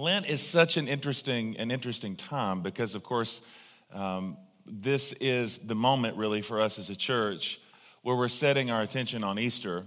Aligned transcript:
Lent 0.00 0.26
is 0.26 0.40
such 0.40 0.78
an 0.78 0.88
interesting, 0.88 1.58
an 1.58 1.70
interesting 1.70 2.16
time 2.16 2.62
because, 2.62 2.94
of 2.94 3.02
course, 3.02 3.42
um, 3.92 4.38
this 4.64 5.12
is 5.20 5.58
the 5.58 5.74
moment 5.74 6.16
really 6.16 6.40
for 6.40 6.58
us 6.58 6.78
as 6.78 6.88
a 6.88 6.96
church 6.96 7.60
where 8.00 8.16
we're 8.16 8.28
setting 8.28 8.70
our 8.70 8.80
attention 8.80 9.22
on 9.22 9.38
Easter. 9.38 9.84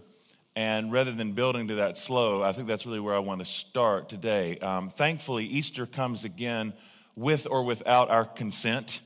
And 0.55 0.91
rather 0.91 1.12
than 1.12 1.31
building 1.31 1.70
to 1.70 1.76
that 1.76 1.97
slow, 1.97 2.44
I 2.44 2.52
think 2.52 2.68
that's 2.68 2.86
really 2.86 2.99
where 2.99 3.15
I 3.15 3.20
want 3.20 3.39
to 3.39 3.46
start 3.46 4.07
today. 4.07 4.60
Um, 4.60 4.89
thankfully, 4.89 5.46
Easter 5.46 5.87
comes 5.87 6.25
again 6.25 6.73
with 7.15 7.47
or 7.49 7.63
without 7.63 8.11
our 8.11 8.25
consent. 8.25 9.01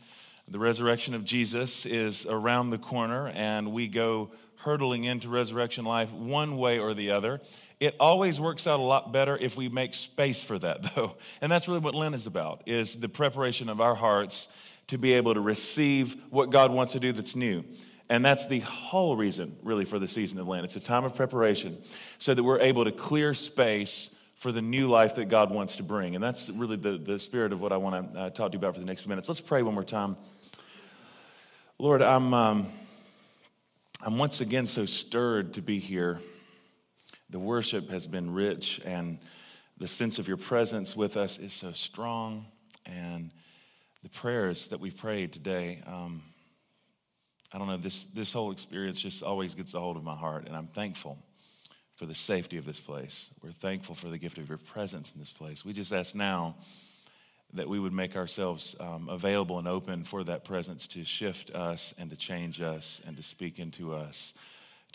The 0.49 0.59
resurrection 0.59 1.13
of 1.13 1.23
Jesus 1.23 1.85
is 1.85 2.25
around 2.25 2.71
the 2.71 2.77
corner, 2.77 3.29
and 3.29 3.71
we 3.71 3.87
go 3.87 4.31
hurtling 4.57 5.05
into 5.05 5.29
resurrection 5.29 5.85
life 5.85 6.11
one 6.11 6.57
way 6.57 6.79
or 6.79 6.93
the 6.93 7.11
other. 7.11 7.39
It 7.79 7.95
always 7.99 8.39
works 8.39 8.65
out 8.65 8.79
a 8.79 8.83
lot 8.83 9.11
better 9.11 9.37
if 9.37 9.55
we 9.55 9.69
make 9.69 9.93
space 9.93 10.41
for 10.41 10.57
that, 10.59 10.83
though. 10.95 11.15
And 11.41 11.51
that's 11.51 11.67
really 11.67 11.79
what 11.79 11.95
Lent 11.95 12.15
is 12.15 12.27
about, 12.27 12.63
is 12.65 12.95
the 12.95 13.09
preparation 13.09 13.69
of 13.69 13.81
our 13.81 13.95
hearts 13.95 14.47
to 14.87 14.97
be 14.97 15.13
able 15.13 15.33
to 15.33 15.41
receive 15.41 16.15
what 16.29 16.49
God 16.49 16.71
wants 16.71 16.93
to 16.93 16.99
do 16.99 17.11
that's 17.11 17.35
new. 17.35 17.63
And 18.09 18.23
that's 18.23 18.47
the 18.47 18.59
whole 18.59 19.17
reason, 19.17 19.57
really, 19.63 19.83
for 19.83 19.99
the 19.99 20.07
season 20.07 20.39
of 20.39 20.47
Lent. 20.47 20.63
It's 20.63 20.77
a 20.77 20.79
time 20.79 21.03
of 21.03 21.15
preparation 21.15 21.77
so 22.19 22.33
that 22.33 22.41
we're 22.41 22.61
able 22.61 22.85
to 22.85 22.91
clear 22.91 23.33
space 23.33 24.15
for 24.35 24.51
the 24.51 24.61
new 24.61 24.87
life 24.87 25.15
that 25.15 25.25
God 25.25 25.51
wants 25.51 25.75
to 25.77 25.83
bring. 25.83 26.15
And 26.15 26.23
that's 26.23 26.49
really 26.49 26.77
the, 26.77 26.97
the 26.97 27.19
spirit 27.19 27.51
of 27.51 27.59
what 27.59 27.73
I 27.73 27.77
want 27.77 28.13
to 28.13 28.19
uh, 28.19 28.29
talk 28.29 28.51
to 28.51 28.55
you 28.55 28.59
about 28.59 28.75
for 28.75 28.79
the 28.79 28.85
next 28.85 29.01
few 29.01 29.09
minutes. 29.09 29.27
Let's 29.27 29.41
pray 29.41 29.61
one 29.61 29.73
more 29.73 29.83
time. 29.83 30.15
Lord, 31.79 32.01
I'm, 32.01 32.33
um, 32.33 32.67
I'm 34.01 34.17
once 34.17 34.39
again 34.39 34.67
so 34.67 34.85
stirred 34.85 35.55
to 35.55 35.61
be 35.61 35.79
here. 35.79 36.21
The 37.29 37.39
worship 37.39 37.89
has 37.89 38.07
been 38.07 38.33
rich, 38.33 38.79
and 38.85 39.19
the 39.77 39.87
sense 39.87 40.17
of 40.17 40.27
your 40.27 40.37
presence 40.37 40.95
with 40.95 41.17
us 41.17 41.39
is 41.39 41.53
so 41.53 41.73
strong. 41.73 42.45
And 42.85 43.31
the 44.01 44.09
prayers 44.09 44.69
that 44.69 44.79
we 44.79 44.91
prayed 44.91 45.33
today, 45.33 45.81
um, 45.85 46.21
I 47.51 47.57
don't 47.57 47.67
know, 47.67 47.77
this, 47.77 48.05
this 48.05 48.31
whole 48.31 48.51
experience 48.51 48.99
just 48.99 49.23
always 49.23 49.55
gets 49.55 49.73
a 49.73 49.79
hold 49.79 49.97
of 49.97 50.03
my 50.03 50.15
heart, 50.15 50.47
and 50.47 50.55
I'm 50.55 50.67
thankful 50.67 51.17
for 51.95 52.05
the 52.05 52.15
safety 52.15 52.57
of 52.57 52.65
this 52.65 52.79
place. 52.79 53.29
We're 53.43 53.51
thankful 53.51 53.95
for 53.95 54.07
the 54.07 54.17
gift 54.17 54.37
of 54.37 54.47
your 54.47 54.59
presence 54.59 55.11
in 55.13 55.19
this 55.19 55.33
place. 55.33 55.65
We 55.65 55.73
just 55.73 55.91
ask 55.91 56.15
now 56.15 56.55
that 57.53 57.67
we 57.67 57.79
would 57.79 57.93
make 57.93 58.15
ourselves 58.15 58.75
um, 58.79 59.09
available 59.09 59.57
and 59.57 59.67
open 59.67 60.03
for 60.03 60.23
that 60.25 60.45
presence 60.45 60.87
to 60.89 61.03
shift 61.03 61.49
us 61.51 61.93
and 61.97 62.09
to 62.09 62.15
change 62.15 62.61
us 62.61 63.01
and 63.05 63.17
to 63.17 63.23
speak 63.23 63.59
into 63.59 63.93
us 63.93 64.33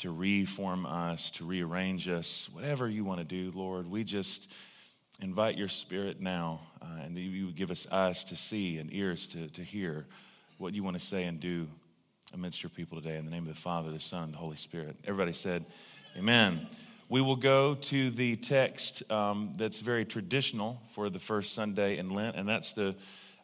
to 0.03 0.11
reform 0.11 0.85
us, 0.85 1.31
to 1.31 1.45
rearrange 1.45 2.09
us, 2.09 2.51
whatever 2.53 2.89
you 2.89 3.05
want 3.05 3.21
to 3.21 3.25
do, 3.25 3.57
Lord. 3.57 3.89
We 3.89 4.03
just 4.03 4.53
invite 5.21 5.57
your 5.57 5.69
spirit 5.69 6.21
now, 6.21 6.59
uh, 6.83 7.03
and 7.05 7.17
that 7.17 7.21
you 7.21 7.47
would 7.47 7.55
give 7.55 7.71
us 7.71 7.87
eyes 7.93 8.25
to 8.25 8.35
see 8.35 8.79
and 8.79 8.93
ears 8.93 9.29
to, 9.29 9.47
to 9.51 9.63
hear 9.63 10.05
what 10.59 10.75
you 10.75 10.83
want 10.83 10.99
to 10.99 11.05
say 11.05 11.23
and 11.23 11.39
do 11.39 11.69
amidst 12.35 12.65
your 12.65 12.71
people 12.71 13.01
today. 13.01 13.17
In 13.17 13.25
the 13.25 13.31
name 13.31 13.45
of 13.45 13.51
the 13.51 13.55
Father, 13.55 13.93
the 13.93 14.01
Son, 14.01 14.33
the 14.33 14.39
Holy 14.39 14.57
Spirit. 14.57 14.97
Everybody 15.05 15.33
said, 15.33 15.65
Amen. 16.19 16.67
We 17.09 17.21
will 17.21 17.37
go 17.37 17.77
to 17.77 18.11
the 18.11 18.35
text 18.35 19.09
um, 19.09 19.55
that's 19.57 19.79
very 19.79 20.05
traditional 20.05 20.83
for 20.91 21.11
the 21.11 21.21
first 21.21 21.55
Sunday 21.55 21.99
in 21.99 22.11
Lent, 22.11 22.35
and 22.35 22.49
that's 22.49 22.73
the 22.73 22.97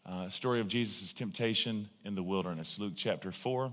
uh, 0.05 0.29
story 0.29 0.59
of 0.59 0.67
Jesus' 0.67 1.13
temptation 1.13 1.89
in 2.05 2.17
the 2.17 2.23
wilderness. 2.25 2.81
Luke 2.81 2.95
chapter 2.97 3.31
4 3.31 3.73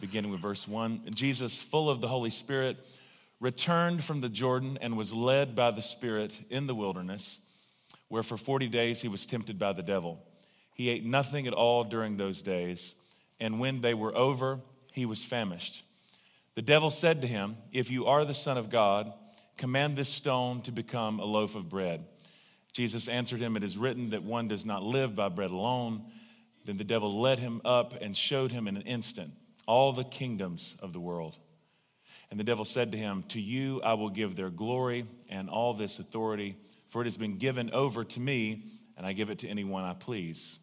beginning 0.00 0.30
with 0.30 0.40
verse 0.40 0.66
1. 0.66 1.02
Jesus, 1.12 1.58
full 1.58 1.88
of 1.88 2.00
the 2.00 2.08
Holy 2.08 2.30
Spirit, 2.30 2.84
returned 3.40 4.02
from 4.02 4.20
the 4.20 4.28
Jordan 4.28 4.78
and 4.80 4.96
was 4.96 5.12
led 5.12 5.54
by 5.54 5.70
the 5.70 5.82
Spirit 5.82 6.38
in 6.50 6.66
the 6.66 6.74
wilderness, 6.74 7.40
where 8.08 8.22
for 8.22 8.36
40 8.36 8.68
days 8.68 9.00
he 9.00 9.08
was 9.08 9.26
tempted 9.26 9.58
by 9.58 9.72
the 9.72 9.82
devil. 9.82 10.22
He 10.74 10.88
ate 10.88 11.04
nothing 11.04 11.46
at 11.46 11.52
all 11.52 11.84
during 11.84 12.16
those 12.16 12.42
days, 12.42 12.94
and 13.38 13.60
when 13.60 13.80
they 13.80 13.94
were 13.94 14.16
over, 14.16 14.60
he 14.92 15.06
was 15.06 15.22
famished. 15.22 15.84
The 16.54 16.62
devil 16.62 16.90
said 16.90 17.20
to 17.20 17.26
him, 17.26 17.56
If 17.72 17.90
you 17.90 18.06
are 18.06 18.24
the 18.24 18.34
Son 18.34 18.58
of 18.58 18.70
God, 18.70 19.12
command 19.56 19.96
this 19.96 20.08
stone 20.08 20.60
to 20.62 20.72
become 20.72 21.20
a 21.20 21.24
loaf 21.24 21.54
of 21.54 21.68
bread. 21.68 22.04
Jesus 22.72 23.08
answered 23.08 23.40
him, 23.40 23.56
It 23.56 23.64
is 23.64 23.76
written 23.76 24.10
that 24.10 24.24
one 24.24 24.48
does 24.48 24.64
not 24.64 24.82
live 24.82 25.14
by 25.14 25.28
bread 25.28 25.50
alone. 25.50 26.02
Then 26.64 26.76
the 26.76 26.84
devil 26.84 27.20
led 27.20 27.38
him 27.38 27.60
up 27.64 27.94
and 28.00 28.16
showed 28.16 28.50
him 28.50 28.66
in 28.66 28.76
an 28.76 28.82
instant 28.82 29.32
all 29.66 29.92
the 29.92 30.04
kingdoms 30.04 30.76
of 30.80 30.92
the 30.92 31.00
world. 31.00 31.38
And 32.30 32.40
the 32.40 32.44
devil 32.44 32.64
said 32.64 32.92
to 32.92 32.98
him, 32.98 33.24
To 33.28 33.40
you 33.40 33.80
I 33.82 33.94
will 33.94 34.10
give 34.10 34.36
their 34.36 34.50
glory 34.50 35.06
and 35.28 35.48
all 35.48 35.74
this 35.74 35.98
authority, 35.98 36.56
for 36.88 37.02
it 37.02 37.06
has 37.06 37.16
been 37.16 37.38
given 37.38 37.70
over 37.72 38.04
to 38.04 38.20
me, 38.20 38.64
and 38.96 39.06
I 39.06 39.12
give 39.12 39.30
it 39.30 39.38
to 39.40 39.48
anyone 39.48 39.84
I 39.84 39.94
please. 39.94 40.58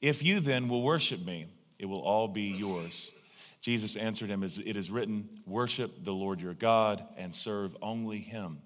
If 0.00 0.22
you 0.22 0.40
then 0.40 0.68
will 0.68 0.82
worship 0.82 1.24
me, 1.24 1.46
it 1.78 1.86
will 1.86 2.00
all 2.00 2.28
be 2.28 2.42
yours. 2.42 3.12
Jesus 3.60 3.96
answered 3.96 4.28
him, 4.28 4.42
It 4.42 4.76
is 4.76 4.90
written, 4.90 5.28
Worship 5.46 6.04
the 6.04 6.12
Lord 6.12 6.40
your 6.40 6.54
God 6.54 7.02
and 7.16 7.34
serve 7.34 7.76
only 7.80 8.18
him. 8.18 8.58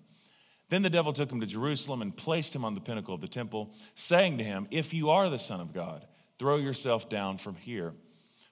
Then 0.70 0.82
the 0.82 0.90
devil 0.90 1.12
took 1.12 1.30
him 1.30 1.40
to 1.40 1.46
Jerusalem 1.46 2.02
and 2.02 2.14
placed 2.14 2.54
him 2.54 2.64
on 2.64 2.74
the 2.74 2.80
pinnacle 2.80 3.14
of 3.14 3.20
the 3.20 3.28
temple, 3.28 3.72
saying 3.94 4.38
to 4.38 4.44
him, 4.44 4.66
If 4.70 4.92
you 4.92 5.10
are 5.10 5.30
the 5.30 5.38
Son 5.38 5.60
of 5.60 5.72
God, 5.72 6.04
throw 6.38 6.56
yourself 6.56 7.08
down 7.08 7.38
from 7.38 7.54
here. 7.54 7.94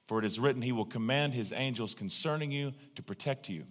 For 0.06 0.18
it 0.18 0.24
is 0.24 0.38
written, 0.38 0.62
He 0.62 0.72
will 0.72 0.84
command 0.84 1.34
His 1.34 1.52
angels 1.52 1.94
concerning 1.94 2.50
you 2.50 2.72
to 2.94 3.02
protect 3.02 3.48
you. 3.48 3.64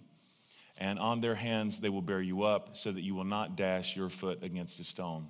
And 0.78 0.98
on 0.98 1.20
their 1.20 1.34
hands 1.34 1.80
they 1.80 1.88
will 1.88 2.02
bear 2.02 2.20
you 2.20 2.42
up, 2.42 2.76
so 2.76 2.92
that 2.92 3.02
you 3.02 3.14
will 3.14 3.24
not 3.24 3.56
dash 3.56 3.96
your 3.96 4.10
foot 4.10 4.42
against 4.42 4.78
a 4.78 4.84
stone. 4.84 5.28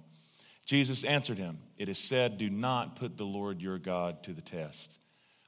Jesus 0.67 1.05
answered 1.05 1.39
him, 1.39 1.59
It 1.78 1.89
is 1.89 1.99
said, 1.99 2.39
Do 2.39 2.50
not 2.50 2.97
put 2.97 3.17
the 3.17 3.25
Lord 3.25 3.62
your 3.62 3.78
God 3.78 4.25
to 4.25 4.33
the 4.33 4.43
test. 4.43 4.99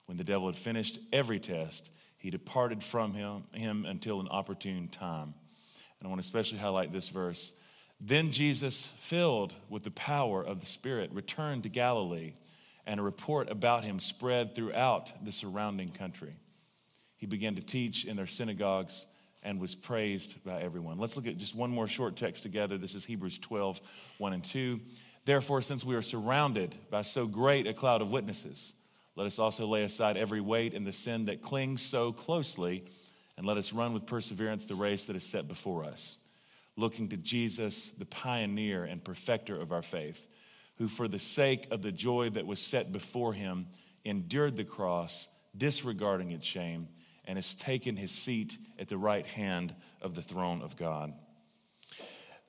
When 0.06 0.16
the 0.16 0.24
devil 0.24 0.46
had 0.46 0.56
finished 0.56 1.00
every 1.12 1.40
test, 1.40 1.90
he 2.18 2.30
departed 2.30 2.82
from 2.82 3.12
him, 3.12 3.44
him 3.52 3.84
until 3.84 4.20
an 4.20 4.28
opportune 4.28 4.88
time. 4.88 5.34
And 5.98 6.06
I 6.06 6.08
want 6.08 6.20
to 6.22 6.26
especially 6.26 6.58
highlight 6.58 6.92
this 6.92 7.08
verse. 7.08 7.52
Then 8.00 8.30
Jesus, 8.30 8.92
filled 9.00 9.52
with 9.68 9.82
the 9.82 9.90
power 9.90 10.42
of 10.42 10.60
the 10.60 10.66
Spirit, 10.66 11.10
returned 11.12 11.64
to 11.64 11.68
Galilee 11.68 12.34
and 12.88 12.98
a 12.98 13.02
report 13.02 13.50
about 13.50 13.84
him 13.84 14.00
spread 14.00 14.54
throughout 14.54 15.12
the 15.22 15.30
surrounding 15.30 15.90
country. 15.90 16.34
He 17.18 17.26
began 17.26 17.54
to 17.56 17.60
teach 17.60 18.06
in 18.06 18.16
their 18.16 18.26
synagogues 18.26 19.06
and 19.42 19.60
was 19.60 19.74
praised 19.74 20.42
by 20.42 20.62
everyone. 20.62 20.98
Let's 20.98 21.14
look 21.14 21.26
at 21.26 21.36
just 21.36 21.54
one 21.54 21.70
more 21.70 21.86
short 21.86 22.16
text 22.16 22.42
together. 22.42 22.78
This 22.78 22.94
is 22.94 23.04
Hebrews 23.04 23.38
12, 23.40 23.80
1 24.16 24.32
and 24.32 24.42
2. 24.42 24.80
Therefore, 25.26 25.60
since 25.60 25.84
we 25.84 25.94
are 25.96 26.02
surrounded 26.02 26.74
by 26.90 27.02
so 27.02 27.26
great 27.26 27.66
a 27.66 27.74
cloud 27.74 28.00
of 28.00 28.10
witnesses, 28.10 28.72
let 29.16 29.26
us 29.26 29.38
also 29.38 29.66
lay 29.66 29.82
aside 29.82 30.16
every 30.16 30.40
weight 30.40 30.72
and 30.72 30.86
the 30.86 30.92
sin 30.92 31.26
that 31.26 31.42
clings 31.42 31.82
so 31.82 32.10
closely, 32.10 32.84
and 33.36 33.46
let 33.46 33.58
us 33.58 33.74
run 33.74 33.92
with 33.92 34.06
perseverance 34.06 34.64
the 34.64 34.74
race 34.74 35.04
that 35.06 35.16
is 35.16 35.24
set 35.24 35.46
before 35.46 35.84
us, 35.84 36.16
looking 36.76 37.08
to 37.10 37.18
Jesus, 37.18 37.90
the 37.90 38.06
pioneer 38.06 38.84
and 38.84 39.04
perfecter 39.04 39.60
of 39.60 39.72
our 39.72 39.82
faith 39.82 40.26
who, 40.78 40.88
for 40.88 41.08
the 41.08 41.18
sake 41.18 41.66
of 41.70 41.82
the 41.82 41.92
joy 41.92 42.30
that 42.30 42.46
was 42.46 42.60
set 42.60 42.92
before 42.92 43.32
him, 43.32 43.66
endured 44.04 44.56
the 44.56 44.64
cross, 44.64 45.28
disregarding 45.56 46.30
its 46.30 46.46
shame, 46.46 46.88
and 47.24 47.36
has 47.36 47.54
taken 47.54 47.96
his 47.96 48.10
seat 48.10 48.56
at 48.78 48.88
the 48.88 48.96
right 48.96 49.26
hand 49.26 49.74
of 50.00 50.14
the 50.14 50.22
throne 50.22 50.62
of 50.62 50.76
God. 50.76 51.12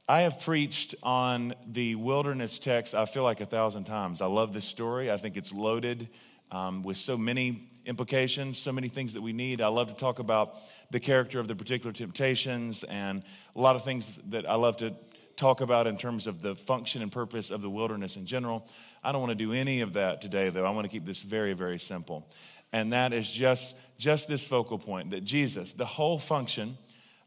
I 0.08 0.22
have 0.22 0.42
preached 0.42 0.96
on 1.04 1.54
the 1.68 1.96
wilderness 1.96 2.58
text, 2.58 2.96
I 2.96 3.06
feel 3.06 3.24
like 3.24 3.42
a 3.42 3.46
thousand 3.46 3.84
times. 3.84 4.22
I 4.22 4.26
love 4.26 4.54
this 4.54 4.66
story. 4.66 5.12
I 5.12 5.18
think 5.18 5.38
it's 5.38 5.52
loaded 5.52 6.10
um, 6.52 6.82
with 6.82 6.98
so 6.98 7.18
many 7.18 7.68
implications, 7.86 8.58
so 8.58 8.72
many 8.72 8.88
things 8.88 9.14
that 9.14 9.22
we 9.22 9.34
need. 9.34 9.62
I 9.62 9.68
love 9.68 9.88
to 9.90 9.94
talk 9.94 10.20
about 10.20 10.56
the 10.92 11.00
character 11.00 11.40
of 11.40 11.48
the 11.48 11.56
particular 11.56 11.94
temptations 11.94 12.84
and 12.84 13.24
a 13.56 13.62
lot 13.62 13.76
of 13.76 13.84
things 13.84 14.20
that 14.30 14.50
I 14.50 14.56
love 14.56 14.78
to 14.78 14.96
talk 15.40 15.62
about 15.62 15.88
in 15.88 15.98
terms 15.98 16.28
of 16.28 16.42
the 16.42 16.56
function 16.56 17.02
and 17.02 17.12
purpose 17.12 17.50
of 17.50 17.62
the 17.62 17.70
wilderness 17.70 18.18
in 18.18 18.26
general. 18.26 18.68
I 19.04 19.12
don't 19.12 19.22
want 19.22 19.32
to 19.32 19.36
do 19.36 19.54
any 19.54 19.82
of 19.82 19.94
that 19.94 20.22
today, 20.22 20.50
though. 20.50 20.66
I 20.66 20.72
want 20.72 20.86
to 20.86 20.90
keep 20.90 21.06
this 21.06 21.22
very, 21.22 21.54
very 21.54 21.80
simple. 21.80 22.28
And 22.74 22.94
that 22.94 23.14
is 23.14 23.32
just, 23.32 23.78
just 23.98 24.28
this 24.28 24.46
focal 24.46 24.78
point 24.78 25.12
that 25.12 25.24
Jesus, 25.24 25.74
the 25.74 25.86
whole 25.86 26.20
function 26.20 26.78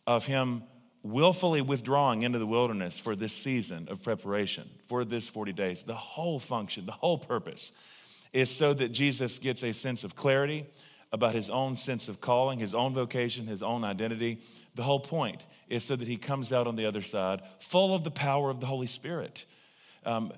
of 0.06 0.26
him 0.26 0.62
willfully 1.02 1.62
withdrawing 1.62 2.22
into 2.22 2.38
the 2.38 2.46
wilderness 2.46 2.98
for 2.98 3.16
this 3.16 3.32
season 3.32 3.88
of 3.90 4.02
preparation, 4.02 4.68
for 4.86 5.04
this 5.04 5.28
40 5.28 5.52
days, 5.52 5.82
the 5.82 5.94
whole 5.94 6.38
function, 6.38 6.86
the 6.86 6.92
whole 6.92 7.18
purpose 7.18 7.72
is 8.32 8.50
so 8.50 8.72
that 8.72 8.88
Jesus 8.90 9.38
gets 9.38 9.64
a 9.64 9.72
sense 9.72 10.04
of 10.04 10.14
clarity 10.14 10.66
about 11.12 11.34
his 11.34 11.50
own 11.50 11.76
sense 11.76 12.08
of 12.08 12.20
calling, 12.20 12.58
his 12.58 12.74
own 12.74 12.94
vocation, 12.94 13.46
his 13.46 13.62
own 13.62 13.84
identity. 13.84 14.40
The 14.74 14.82
whole 14.82 15.00
point 15.00 15.46
is 15.68 15.84
so 15.84 15.94
that 15.94 16.08
he 16.08 16.16
comes 16.16 16.52
out 16.52 16.66
on 16.66 16.76
the 16.76 16.86
other 16.86 17.02
side 17.02 17.42
full 17.60 17.94
of 17.94 18.02
the 18.02 18.10
power 18.10 18.50
of 18.50 18.60
the 18.60 18.66
Holy 18.66 18.86
Spirit. 18.86 19.44
Um, 20.04 20.32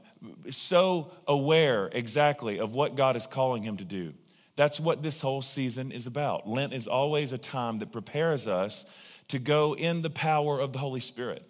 so 0.51 1.13
aware 1.27 1.89
exactly 1.93 2.59
of 2.59 2.75
what 2.75 2.97
God 2.97 3.17
is 3.17 3.27
calling 3.27 3.63
him 3.63 3.77
to 3.77 3.85
do. 3.85 4.13
That's 4.57 4.79
what 4.79 5.03
this 5.03 5.21
whole 5.21 5.43
season 5.43 5.91
is 5.91 6.07
about. 6.07 6.49
Lent 6.49 6.73
is 6.73 6.87
always 6.87 7.33
a 7.33 7.39
time 7.39 7.79
that 7.79 7.93
prepares 7.93 8.47
us 8.47 8.85
to 9.29 9.39
go 9.39 9.75
in 9.75 10.03
the 10.03 10.11
power 10.11 10.61
of 10.61 10.73
the 10.73 10.79
Holy 10.79 11.01
Spirit. 11.01 11.43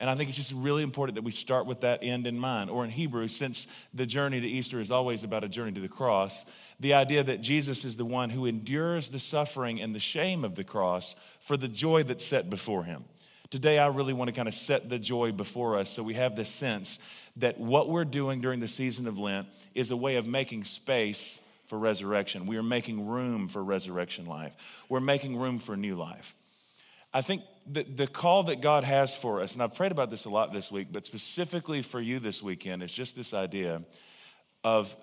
And 0.00 0.08
I 0.08 0.14
think 0.14 0.30
it's 0.30 0.38
just 0.38 0.54
really 0.54 0.82
important 0.82 1.16
that 1.16 1.24
we 1.24 1.30
start 1.30 1.66
with 1.66 1.82
that 1.82 2.00
end 2.02 2.26
in 2.26 2.38
mind. 2.38 2.70
Or 2.70 2.84
in 2.84 2.90
Hebrew, 2.90 3.28
since 3.28 3.66
the 3.92 4.06
journey 4.06 4.40
to 4.40 4.48
Easter 4.48 4.80
is 4.80 4.90
always 4.90 5.24
about 5.24 5.44
a 5.44 5.48
journey 5.48 5.72
to 5.72 5.80
the 5.80 5.88
cross, 5.88 6.46
the 6.80 6.94
idea 6.94 7.22
that 7.22 7.42
Jesus 7.42 7.84
is 7.84 7.96
the 7.96 8.06
one 8.06 8.30
who 8.30 8.46
endures 8.46 9.10
the 9.10 9.18
suffering 9.18 9.82
and 9.82 9.94
the 9.94 10.00
shame 10.00 10.42
of 10.42 10.54
the 10.54 10.64
cross 10.64 11.16
for 11.40 11.58
the 11.58 11.68
joy 11.68 12.02
that's 12.02 12.24
set 12.24 12.48
before 12.48 12.82
him. 12.82 13.04
Today, 13.50 13.78
I 13.78 13.88
really 13.88 14.14
want 14.14 14.28
to 14.28 14.34
kind 14.34 14.48
of 14.48 14.54
set 14.54 14.88
the 14.88 14.98
joy 14.98 15.32
before 15.32 15.76
us 15.76 15.90
so 15.90 16.02
we 16.02 16.14
have 16.14 16.34
this 16.34 16.48
sense 16.48 16.98
that 17.36 17.58
what 17.58 17.88
we're 17.88 18.04
doing 18.06 18.40
during 18.40 18.60
the 18.60 18.68
season 18.68 19.06
of 19.06 19.18
Lent 19.18 19.48
is 19.74 19.90
a 19.90 19.96
way 19.96 20.16
of 20.16 20.26
making 20.26 20.64
space 20.64 21.40
for 21.66 21.78
resurrection. 21.78 22.46
We 22.46 22.56
are 22.56 22.62
making 22.62 23.06
room 23.06 23.48
for 23.48 23.62
resurrection 23.62 24.26
life, 24.26 24.54
we're 24.88 25.00
making 25.00 25.36
room 25.36 25.58
for 25.58 25.76
new 25.76 25.96
life. 25.96 26.34
I 27.12 27.22
think 27.22 27.42
the, 27.66 27.82
the 27.82 28.06
call 28.06 28.44
that 28.44 28.60
God 28.60 28.84
has 28.84 29.14
for 29.14 29.40
us, 29.40 29.54
and 29.54 29.62
I've 29.62 29.74
prayed 29.74 29.92
about 29.92 30.10
this 30.10 30.24
a 30.24 30.30
lot 30.30 30.52
this 30.52 30.70
week, 30.70 30.88
but 30.90 31.06
specifically 31.06 31.82
for 31.82 32.00
you 32.00 32.18
this 32.18 32.42
weekend, 32.42 32.82
is 32.82 32.92
just 32.92 33.16
this 33.16 33.34
idea 33.34 33.82
of 34.64 34.94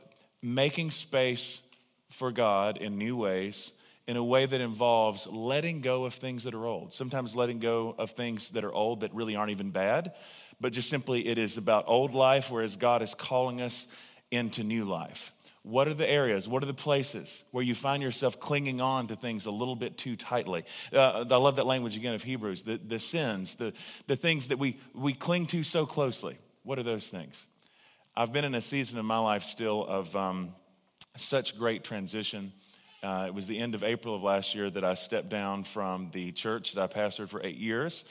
making 0.41 0.91
space 0.91 1.61
for 2.09 2.31
God 2.31 2.77
in 2.77 2.97
new 2.97 3.15
ways, 3.15 3.71
in 4.07 4.17
a 4.17 4.23
way 4.23 4.45
that 4.45 4.61
involves 4.61 5.27
letting 5.27 5.81
go 5.81 6.05
of 6.05 6.13
things 6.13 6.43
that 6.45 6.53
are 6.53 6.65
old. 6.65 6.93
Sometimes 6.93 7.35
letting 7.35 7.59
go 7.59 7.93
of 7.97 8.11
things 8.11 8.51
that 8.51 8.63
are 8.63 8.73
old 8.73 9.01
that 9.01 9.13
really 9.13 9.35
aren't 9.35 9.51
even 9.51 9.71
bad, 9.71 10.13
but 10.61 10.73
just 10.73 10.89
simply 10.89 11.27
it 11.27 11.37
is 11.37 11.57
about 11.57 11.85
old 11.87 12.13
life, 12.13 12.49
whereas 12.49 12.77
God 12.77 13.01
is 13.01 13.13
calling 13.13 13.61
us 13.61 13.87
into 14.31 14.63
new 14.63 14.85
life. 14.85 15.31
What 15.63 15.87
are 15.87 15.93
the 15.93 16.09
areas? 16.09 16.47
What 16.47 16.63
are 16.63 16.67
the 16.67 16.73
places 16.73 17.43
where 17.51 17.63
you 17.63 17.75
find 17.75 18.01
yourself 18.01 18.39
clinging 18.39 18.79
on 18.79 19.07
to 19.07 19.15
things 19.15 19.45
a 19.45 19.51
little 19.51 19.75
bit 19.75 19.97
too 19.97 20.15
tightly? 20.15 20.63
Uh, 20.93 21.25
I 21.29 21.35
love 21.35 21.57
that 21.57 21.65
language 21.65 21.97
again 21.97 22.13
of 22.13 22.23
Hebrews 22.23 22.63
the, 22.63 22.77
the 22.77 22.99
sins, 22.99 23.55
the, 23.55 23.73
the 24.07 24.15
things 24.15 24.47
that 24.47 24.59
we, 24.59 24.79
we 24.93 25.13
cling 25.13 25.45
to 25.47 25.63
so 25.63 25.85
closely. 25.85 26.37
What 26.63 26.79
are 26.79 26.83
those 26.83 27.07
things? 27.07 27.47
I've 28.15 28.33
been 28.33 28.45
in 28.45 28.55
a 28.55 28.61
season 28.61 28.97
of 28.97 29.05
my 29.05 29.19
life 29.19 29.43
still 29.43 29.85
of 29.85 30.15
um, 30.15 30.55
such 31.17 31.57
great 31.57 31.83
transition. 31.83 32.51
Uh, 33.03 33.25
it 33.27 33.33
was 33.33 33.45
the 33.45 33.59
end 33.59 33.75
of 33.75 33.83
April 33.83 34.15
of 34.15 34.23
last 34.23 34.55
year 34.55 34.69
that 34.69 34.83
I 34.83 34.93
stepped 34.93 35.29
down 35.29 35.63
from 35.63 36.09
the 36.11 36.31
church 36.31 36.73
that 36.73 36.81
I 36.81 36.87
pastored 36.87 37.29
for 37.29 37.45
eight 37.45 37.57
years 37.57 38.05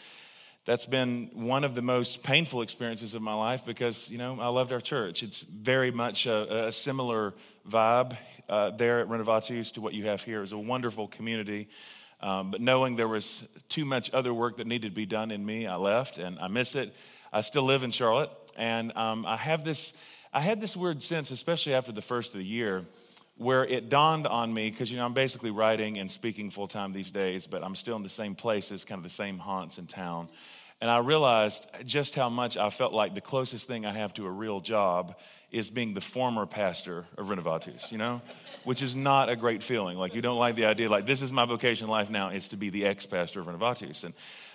that's 0.66 0.84
been 0.84 1.30
one 1.32 1.62
of 1.62 1.76
the 1.76 1.80
most 1.80 2.24
painful 2.24 2.60
experiences 2.60 3.14
of 3.14 3.22
my 3.22 3.32
life 3.32 3.64
because 3.64 4.10
you 4.10 4.18
know 4.18 4.38
i 4.40 4.48
loved 4.48 4.72
our 4.72 4.80
church. 4.80 5.22
It's 5.22 5.40
very 5.40 5.90
much 5.90 6.26
a, 6.26 6.66
a 6.66 6.72
similar 6.72 7.32
vibe 7.66 8.16
uh, 8.48 8.70
there 8.70 9.00
at 9.00 9.08
renovatus 9.08 9.72
to 9.74 9.80
what 9.80 9.94
you 9.94 10.06
have 10.06 10.22
here. 10.22 10.42
It's 10.42 10.52
a 10.52 10.58
wonderful 10.58 11.08
community. 11.08 11.68
Um, 12.20 12.50
but 12.50 12.60
knowing 12.60 12.96
there 12.96 13.08
was 13.08 13.46
too 13.68 13.84
much 13.84 14.12
other 14.12 14.34
work 14.34 14.56
that 14.56 14.66
needed 14.66 14.88
to 14.88 14.94
be 14.94 15.06
done 15.06 15.30
in 15.30 15.44
me 15.44 15.66
i 15.66 15.76
left 15.76 16.18
and 16.18 16.38
i 16.40 16.48
miss 16.48 16.74
it. 16.74 16.92
I 17.32 17.40
still 17.40 17.64
live 17.64 17.84
in 17.84 17.92
charlotte. 17.92 18.30
And 18.56 18.94
um, 18.96 19.24
i 19.24 19.36
have 19.36 19.64
this 19.64 19.96
i 20.32 20.40
had 20.40 20.60
this 20.60 20.76
weird 20.76 21.00
sense 21.00 21.30
especially 21.30 21.74
after 21.74 21.92
the 21.92 22.02
first 22.02 22.34
of 22.34 22.38
the 22.38 22.44
year 22.44 22.84
where 23.36 23.64
it 23.64 23.88
dawned 23.88 24.26
on 24.26 24.52
me 24.52 24.70
because 24.70 24.90
you 24.90 24.96
know 24.96 25.04
i'm 25.04 25.14
basically 25.14 25.50
writing 25.50 25.98
and 25.98 26.10
speaking 26.10 26.50
full 26.50 26.66
time 26.66 26.92
these 26.92 27.10
days 27.10 27.46
but 27.46 27.62
i'm 27.62 27.74
still 27.74 27.96
in 27.96 28.02
the 28.02 28.08
same 28.08 28.34
places 28.34 28.84
kind 28.84 28.98
of 28.98 29.02
the 29.02 29.10
same 29.10 29.38
haunts 29.38 29.78
in 29.78 29.86
town. 29.86 30.28
And 30.80 30.90
i 30.90 30.98
realized 30.98 31.68
just 31.84 32.14
how 32.14 32.28
much 32.28 32.56
i 32.56 32.70
felt 32.70 32.92
like 32.92 33.14
the 33.14 33.20
closest 33.20 33.66
thing 33.66 33.84
i 33.86 33.92
have 33.92 34.14
to 34.14 34.26
a 34.26 34.30
real 34.30 34.60
job 34.60 35.18
is 35.52 35.70
being 35.70 35.94
the 35.94 36.00
former 36.00 36.44
pastor 36.46 37.04
of 37.16 37.28
renovatus 37.28 37.92
you 37.92 37.98
know? 37.98 38.20
Which 38.64 38.82
is 38.82 38.96
not 38.96 39.28
a 39.28 39.36
great 39.36 39.62
feeling. 39.62 39.96
Like 39.96 40.14
you 40.14 40.20
don't 40.20 40.38
like 40.38 40.56
the 40.56 40.64
idea 40.64 40.88
like 40.88 41.06
this 41.06 41.22
is 41.22 41.30
my 41.30 41.44
vocation 41.44 41.88
life 41.88 42.10
now 42.10 42.30
is 42.30 42.48
to 42.48 42.56
be 42.56 42.70
the 42.70 42.84
ex-pastor 42.86 43.40
of 43.40 43.46
renovatus. 43.46 44.02
And, 44.02 44.12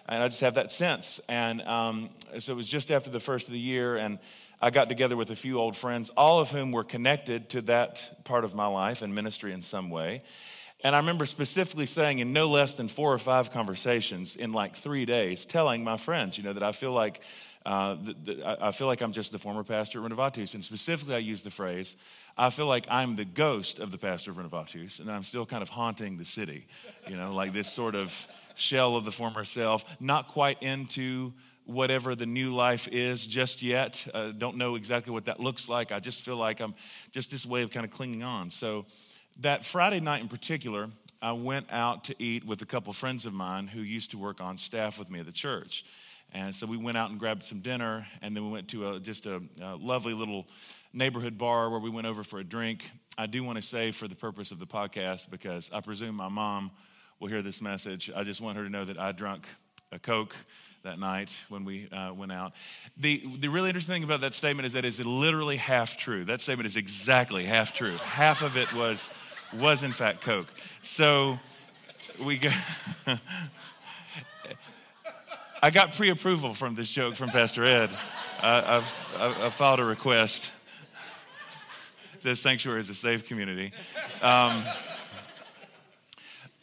and 0.08 0.22
i 0.22 0.28
just 0.28 0.42
have 0.42 0.56
that 0.56 0.72
sense. 0.72 1.22
And 1.30 1.62
um, 1.62 2.10
so 2.40 2.52
it 2.52 2.56
was 2.56 2.68
just 2.68 2.92
after 2.92 3.10
the 3.10 3.20
first 3.20 3.48
of 3.48 3.54
the 3.54 3.60
year 3.60 3.96
and 3.96 4.20
I 4.62 4.70
got 4.70 4.90
together 4.90 5.18
with 5.18 5.32
a 5.32 5.36
few 5.36 5.60
old 5.60 5.76
friends, 5.76 6.12
all 6.12 6.40
of 6.40 6.52
whom 6.52 6.72
were 6.72 6.84
connected 6.84 7.50
to 7.50 7.62
that 7.64 8.24
part 8.26 8.44
of 8.44 8.54
my 8.54 8.68
life 8.68 9.02
and 9.02 9.16
ministry 9.16 9.54
in 9.54 9.62
some 9.62 9.90
way. 9.90 10.22
And 10.84 10.96
I 10.96 11.00
remember 11.00 11.26
specifically 11.26 11.86
saying 11.86 12.20
in 12.20 12.34
no 12.34 12.48
less 12.48 12.76
than 12.76 12.88
four 12.88 13.14
or 13.14 13.18
five 13.18 13.52
conversations 13.52 14.36
in 14.36 14.52
like 14.52 14.76
three 14.76 15.06
days, 15.06 15.46
telling 15.46 15.84
my 15.84 15.98
friends, 15.98 16.38
you 16.38 16.44
know, 16.44 16.54
that 16.54 16.64
I 16.64 16.72
feel 16.72 16.92
like 16.92 17.22
uh, 17.66 17.96
I 18.60 18.72
feel 18.72 18.88
like 18.88 19.02
I'm 19.02 19.12
just 19.12 19.32
the 19.32 19.38
former 19.38 19.64
pastor 19.64 20.04
at 20.04 20.12
Renovatus. 20.12 20.56
And 20.56 20.64
specifically, 20.64 21.14
I 21.14 21.20
use 21.20 21.44
the 21.44 21.52
phrase, 21.52 21.96
I 22.36 22.50
feel 22.50 22.66
like 22.66 22.88
I'm 22.90 23.16
the 23.16 23.26
ghost 23.26 23.80
of 23.80 23.92
the 23.92 24.00
pastor 24.00 24.32
of 24.32 24.38
Renovatus, 24.38 25.00
and 25.00 25.12
I'm 25.12 25.24
still 25.24 25.46
kind 25.46 25.62
of 25.62 25.70
haunting 25.70 26.18
the 26.18 26.26
city, 26.26 26.66
you 27.08 27.16
know, 27.16 27.34
like 27.34 27.54
this 27.54 27.72
sort 27.72 27.94
of 27.94 28.28
shell 28.56 28.96
of 28.96 29.06
the 29.06 29.12
former 29.12 29.44
self, 29.44 29.86
not 30.00 30.28
quite 30.28 30.62
into 30.64 31.34
whatever 31.66 32.16
the 32.16 32.26
new 32.26 32.54
life 32.54 32.88
is 32.88 33.26
just 33.26 33.62
yet. 33.62 34.06
Uh, 34.14 34.32
don't 34.32 34.58
know 34.58 34.76
exactly 34.76 35.14
what 35.14 35.26
that 35.26 35.40
looks 35.40 35.70
like. 35.70 35.92
I 35.92 36.00
just 36.00 36.24
feel 36.24 36.38
like 36.38 36.60
I'm 36.60 36.74
just 37.12 37.32
this 37.32 37.46
way 37.46 37.62
of 37.62 37.72
kind 37.72 37.86
of 37.86 37.92
clinging 37.92 38.24
on. 38.24 38.50
So, 38.50 38.86
that 39.40 39.64
Friday 39.64 40.00
night 40.02 40.22
in 40.22 40.28
particular, 40.28 40.90
I 41.22 41.32
went 41.32 41.72
out 41.72 42.04
to 42.06 42.16
eat 42.22 42.46
with 42.46 42.62
a 42.62 42.66
couple 42.66 42.92
friends 42.94 43.26
of 43.26 43.34
mine 43.34 43.68
who 43.68 43.82
used 43.82 44.12
to 44.12 44.18
work 44.18 44.42
on 44.42 44.58
staff 44.58 45.00
with 45.00 45.10
me 45.10 45.20
at 45.20 45.26
the 45.26 45.32
church. 45.32 45.86
And 46.34 46.54
so 46.54 46.66
we 46.66 46.78
went 46.78 46.98
out 46.98 47.10
and 47.10 47.20
grabbed 47.20 47.44
some 47.44 47.60
dinner, 47.60 48.06
and 48.22 48.36
then 48.36 48.46
we 48.46 48.52
went 48.52 48.70
to 48.70 48.94
a, 48.94 49.00
just 49.00 49.26
a, 49.26 49.42
a 49.62 49.76
lovely 49.76 50.14
little 50.14 50.48
neighborhood 50.94 51.38
bar 51.38 51.70
where 51.70 51.80
we 51.80 51.90
went 51.90 52.08
over 52.08 52.24
for 52.24 52.40
a 52.40 52.44
drink. 52.44 52.90
I 53.18 53.26
do 53.26 53.44
want 53.44 53.58
to 53.58 53.62
say, 53.62 53.92
for 53.92 54.08
the 54.08 54.16
purpose 54.16 54.52
of 54.52 54.60
the 54.60 54.66
podcast, 54.66 55.30
because 55.30 55.70
I 55.74 55.82
presume 55.82 56.16
my 56.16 56.30
mom 56.30 56.72
will 57.20 57.28
hear 57.28 57.42
this 57.42 57.62
message, 57.62 58.10
I 58.16 58.24
just 58.24 58.42
want 58.42 58.58
her 58.58 58.64
to 58.64 58.70
know 58.70 58.86
that 58.86 58.98
I 58.98 59.12
drank 59.12 59.48
a 59.92 60.00
Coke 60.00 60.36
that 60.84 61.00
night 61.00 61.38
when 61.50 61.64
we 61.64 61.88
uh, 61.90 62.14
went 62.14 62.32
out. 62.32 62.54
The, 62.98 63.24
the 63.38 63.50
really 63.50 63.70
interesting 63.70 63.94
thing 63.94 64.04
about 64.04 64.22
that 64.22 64.34
statement 64.34 64.66
is 64.66 64.74
that 64.74 64.86
it's 64.86 65.00
literally 65.00 65.58
half 65.58 65.98
true. 65.98 66.26
That 66.26 66.42
statement 66.42 66.66
is 66.66 66.78
exactly 66.78 67.46
half 67.46 67.74
true. 67.74 67.98
half 67.98 68.42
of 68.42 68.58
it 68.58 68.74
was, 68.74 69.10
was 69.54 69.84
in 69.84 69.92
fact 69.92 70.22
Coke. 70.22 70.48
So 70.82 71.40
we 72.20 72.38
got. 72.38 72.54
I 75.64 75.70
got 75.70 75.94
pre 75.94 76.10
approval 76.10 76.56
from 76.56 76.74
this 76.74 76.90
joke 76.90 77.14
from 77.14 77.30
Pastor 77.30 77.64
Ed. 77.64 77.92
Uh, 78.42 78.82
I've, 78.82 78.94
I've, 79.20 79.54
filed 79.54 79.80
a 79.80 79.86
request. 79.86 80.52
The 82.24 82.36
sanctuary 82.36 82.80
is 82.80 82.90
a 82.90 82.96
safe 82.96 83.28
community. 83.28 83.72
Um, 84.24 84.64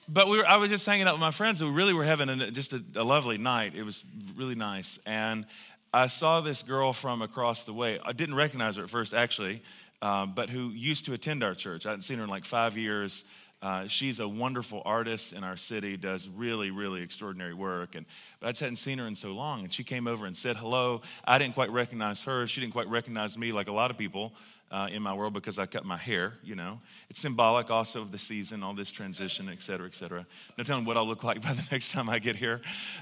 but 0.09 0.29
we 0.29 0.39
were, 0.39 0.47
I 0.47 0.57
was 0.57 0.71
just 0.71 0.87
hanging 0.87 1.07
out 1.07 1.15
with 1.15 1.21
my 1.21 1.31
friends. 1.31 1.61
who 1.61 1.71
really 1.71 1.93
were 1.93 2.05
having 2.05 2.29
a, 2.29 2.51
just 2.51 2.73
a, 2.73 2.83
a 2.97 3.05
lovely 3.05 3.39
night. 3.39 3.75
It 3.75 3.83
was 3.83 4.05
really 4.37 4.55
nice. 4.55 4.99
And 5.07 5.45
I 5.93 6.07
saw 6.07 6.41
this 6.41 6.63
girl 6.63 6.93
from 6.93 7.23
across 7.23 7.65
the 7.65 7.73
way. 7.73 7.99
I 8.05 8.13
didn't 8.13 8.35
recognize 8.35 8.77
her 8.77 8.85
at 8.85 8.91
first, 8.91 9.15
actually, 9.15 9.63
um, 10.03 10.33
but 10.35 10.51
who 10.51 10.69
used 10.71 11.07
to 11.07 11.13
attend 11.13 11.43
our 11.43 11.55
church. 11.55 11.87
I 11.87 11.91
hadn't 11.91 12.03
seen 12.03 12.19
her 12.19 12.25
in 12.25 12.31
like 12.31 12.45
five 12.45 12.77
years. 12.77 13.25
Uh, 13.61 13.87
she's 13.89 14.21
a 14.21 14.29
wonderful 14.29 14.83
artist 14.85 15.33
in 15.33 15.43
our 15.43 15.57
city, 15.57 15.97
does 15.97 16.29
really, 16.29 16.71
really 16.71 17.03
extraordinary 17.03 17.55
work. 17.55 17.97
And 17.97 18.07
but 18.39 18.47
I 18.47 18.51
just 18.53 18.61
hadn't 18.61 18.77
seen 18.77 18.99
her 18.99 19.07
in 19.07 19.17
so 19.17 19.33
long. 19.33 19.63
And 19.63 19.73
she 19.73 19.83
came 19.83 20.07
over 20.07 20.27
and 20.27 20.37
said 20.37 20.57
hello. 20.57 21.03
I 21.25 21.39
didn't 21.39 21.55
quite 21.55 21.71
recognize 21.71 22.23
her. 22.23 22.47
She 22.47 22.61
didn't 22.61 22.73
quite 22.73 22.89
recognize 22.89 23.37
me, 23.37 23.51
like 23.51 23.69
a 23.69 23.73
lot 23.73 23.91
of 23.91 23.99
people 23.99 24.33
uh, 24.71 24.89
in 24.91 25.03
my 25.03 25.13
world 25.13 25.33
because 25.33 25.59
I 25.59 25.67
cut 25.67 25.85
my 25.85 25.97
hair, 25.97 26.35
you 26.43 26.55
know. 26.55 26.81
It's 27.11 27.21
symbolic 27.21 27.71
also 27.71 28.03
of 28.03 28.13
the 28.13 28.19
season, 28.19 28.63
all 28.63 28.75
this 28.75 28.91
transition, 28.91 29.49
et 29.49 29.63
cetera, 29.63 29.87
et 29.87 29.95
cetera. 29.95 30.27
No 30.57 30.65
telling 30.65 30.85
what 30.85 30.97
I'll 30.97 31.07
look 31.07 31.25
like 31.25 31.41
by 31.43 31.53
the 31.53 31.67
next 31.71 31.93
time 31.93 32.09
I 32.09 32.19
get 32.19 32.37
here. 32.37 32.61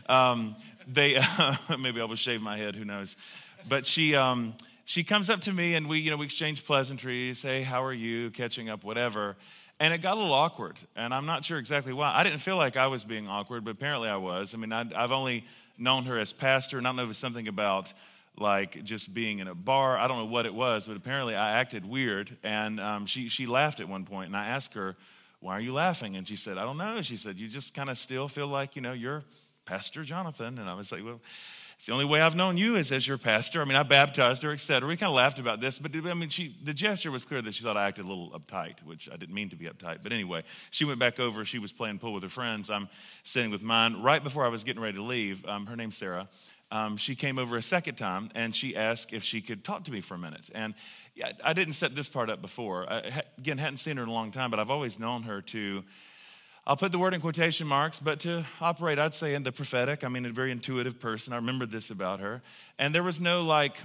Um, 0.09 0.57
they, 0.87 1.17
uh, 1.17 1.55
maybe 1.79 2.01
I 2.01 2.05
will 2.05 2.17
shave 2.17 2.41
my 2.41 2.57
head, 2.57 2.77
who 2.77 2.85
knows. 2.85 3.17
But 3.69 3.85
she, 3.85 4.15
um, 4.15 4.55
she 4.85 5.03
comes 5.03 5.29
up 5.29 5.41
to 5.41 5.53
me 5.53 5.75
and 5.75 5.89
we, 5.89 5.99
you 5.99 6.11
know, 6.11 6.17
we 6.17 6.27
exchange 6.27 6.65
pleasantries, 6.65 7.41
say, 7.41 7.63
how 7.63 7.83
are 7.83 7.93
you, 7.93 8.31
catching 8.31 8.71
up, 8.71 8.85
whatever. 8.85 9.37
And 9.79 9.93
it 9.93 9.99
got 9.99 10.15
a 10.15 10.21
little 10.21 10.33
awkward. 10.33 10.79
And 10.95 11.13
I'm 11.13 11.27
not 11.27 11.45
sure 11.45 11.59
exactly 11.59 11.93
why. 11.93 12.13
I 12.15 12.23
didn't 12.23 12.39
feel 12.39 12.57
like 12.57 12.77
I 12.77 12.87
was 12.87 13.05
being 13.05 13.29
awkward, 13.29 13.65
but 13.65 13.73
apparently 13.73 14.09
I 14.09 14.17
was. 14.17 14.55
I 14.55 14.57
mean, 14.57 14.73
i 14.73 14.85
have 14.95 15.13
only 15.13 15.45
known 15.77 16.05
her 16.05 16.19
as 16.19 16.33
pastor, 16.33 16.79
and 16.79 16.87
I 16.87 16.91
don't 16.91 16.97
know 16.97 17.05
if 17.05 17.11
it's 17.11 17.19
something 17.19 17.49
about 17.49 17.93
like 18.39 18.83
just 18.85 19.15
being 19.15 19.39
in 19.39 19.49
a 19.49 19.55
bar. 19.55 19.99
I 19.99 20.09
don't 20.09 20.19
know 20.19 20.27
what 20.27 20.47
it 20.47 20.55
was, 20.55 20.89
but 20.89 20.97
apparently 20.97 21.35
I 21.35 21.59
acted 21.61 21.85
weird. 21.85 22.35
And 22.43 22.81
um, 22.81 23.07
she, 23.07 23.29
she 23.29 23.47
laughed 23.47 23.81
at 23.81 23.89
one 23.89 24.05
point, 24.05 24.29
and 24.29 24.37
I 24.37 24.47
asked 24.47 24.75
her, 24.75 24.97
Why 25.41 25.53
are 25.57 25.61
you 25.61 25.75
laughing? 25.75 26.17
And 26.17 26.27
she 26.27 26.37
said, 26.37 26.57
I 26.57 26.65
don't 26.65 26.79
know. 26.79 27.03
She 27.03 27.17
said, 27.17 27.37
You 27.37 27.49
just 27.49 27.75
kind 27.75 27.91
of 27.91 27.99
still 27.99 28.29
feel 28.29 28.49
like, 28.49 28.77
you 28.77 28.83
know, 28.83 28.95
you're 28.95 29.25
Pastor 29.67 30.05
Jonathan. 30.05 30.59
And 30.59 30.69
I 30.69 30.75
was 30.75 30.91
like, 30.91 31.05
Well, 31.05 31.21
it's 31.77 31.87
the 31.87 31.93
only 31.93 32.05
way 32.07 32.21
I've 32.21 32.35
known 32.35 32.57
you 32.57 32.77
is 32.77 32.91
as 32.91 33.07
your 33.07 33.19
pastor. 33.19 33.61
I 33.61 33.65
mean, 33.65 33.77
I 33.77 33.83
baptized 33.83 34.43
her, 34.43 34.53
etc. 34.53 34.89
We 34.89 34.97
kind 34.97 35.11
of 35.11 35.15
laughed 35.15 35.39
about 35.39 35.61
this, 35.61 35.79
but 35.79 35.95
I 35.95 36.15
mean, 36.15 36.31
she, 36.31 36.55
the 36.65 36.73
gesture 36.73 37.11
was 37.11 37.25
clear 37.25 37.43
that 37.43 37.55
she 37.55 37.63
thought 37.63 37.77
I 37.77 37.87
acted 37.87 38.07
a 38.07 38.09
little 38.09 38.31
uptight, 38.31 38.83
which 38.83 39.09
I 39.13 39.17
didn't 39.17 39.35
mean 39.35 39.51
to 39.51 39.57
be 39.57 39.67
uptight. 39.67 39.99
But 40.03 40.13
anyway, 40.13 40.45
she 40.71 40.85
went 40.85 40.99
back 40.99 41.21
over. 41.21 41.45
She 41.45 41.59
was 41.59 41.73
playing 41.73 41.99
pool 41.99 42.15
with 42.15 42.23
her 42.23 42.29
friends. 42.29 42.71
I'm 42.71 42.89
sitting 43.25 43.51
with 43.51 43.63
mine. 43.63 44.01
Right 44.03 44.25
before 44.25 44.45
I 44.47 44.49
was 44.49 44.65
getting 44.65 44.83
ready 44.83 44.97
to 44.97 45.03
leave, 45.03 45.45
um, 45.47 45.67
her 45.67 45.77
name's 45.77 45.97
Sarah 45.97 46.29
um, 46.71 46.97
she 46.97 47.15
came 47.15 47.39
over 47.39 47.57
a 47.57 47.63
second 47.63 47.95
time 47.95 48.31
and 48.35 48.55
she 48.55 48.77
asked 48.77 49.13
if 49.13 49.23
she 49.23 49.41
could 49.41 49.63
talk 49.63 49.85
to 49.85 49.93
me 49.93 50.01
for 50.01 50.15
a 50.15 50.19
minute. 50.19 50.51
And 50.55 50.75
I 51.43 51.53
didn't 51.53 51.75
set 51.75 51.95
this 51.95 52.09
part 52.09 52.29
up 52.29 52.43
before. 52.43 52.91
I, 52.91 53.23
again, 53.39 53.59
hadn't 53.59 53.79
seen 53.79 53.97
her 53.97 54.03
in 54.03 54.09
a 54.09 54.13
long 54.13 54.33
time, 54.33 54.51
but 54.51 54.61
I've 54.61 54.71
always 54.71 54.99
known 54.99 55.23
her 55.23 55.43
to. 55.43 55.85
I'll 56.69 56.77
put 56.77 56.91
the 56.91 56.99
word 56.99 57.15
in 57.15 57.21
quotation 57.21 57.65
marks, 57.65 58.01
but 58.01 58.19
to 58.21 58.45
operate, 58.61 58.99
I'd 58.99 59.15
say 59.15 59.35
in 59.35 59.45
the 59.45 59.53
prophetic. 59.53 60.03
I 60.03 60.09
mean, 60.09 60.27
a 60.27 60.31
very 60.31 60.51
intuitive 60.51 60.99
person. 60.99 61.33
I 61.33 61.37
remembered 61.37 61.71
this 61.71 61.91
about 61.91 62.19
her. 62.19 62.43
And 62.77 62.93
there 62.93 63.05
was 63.05 63.21
no 63.21 63.45
like 63.45 63.77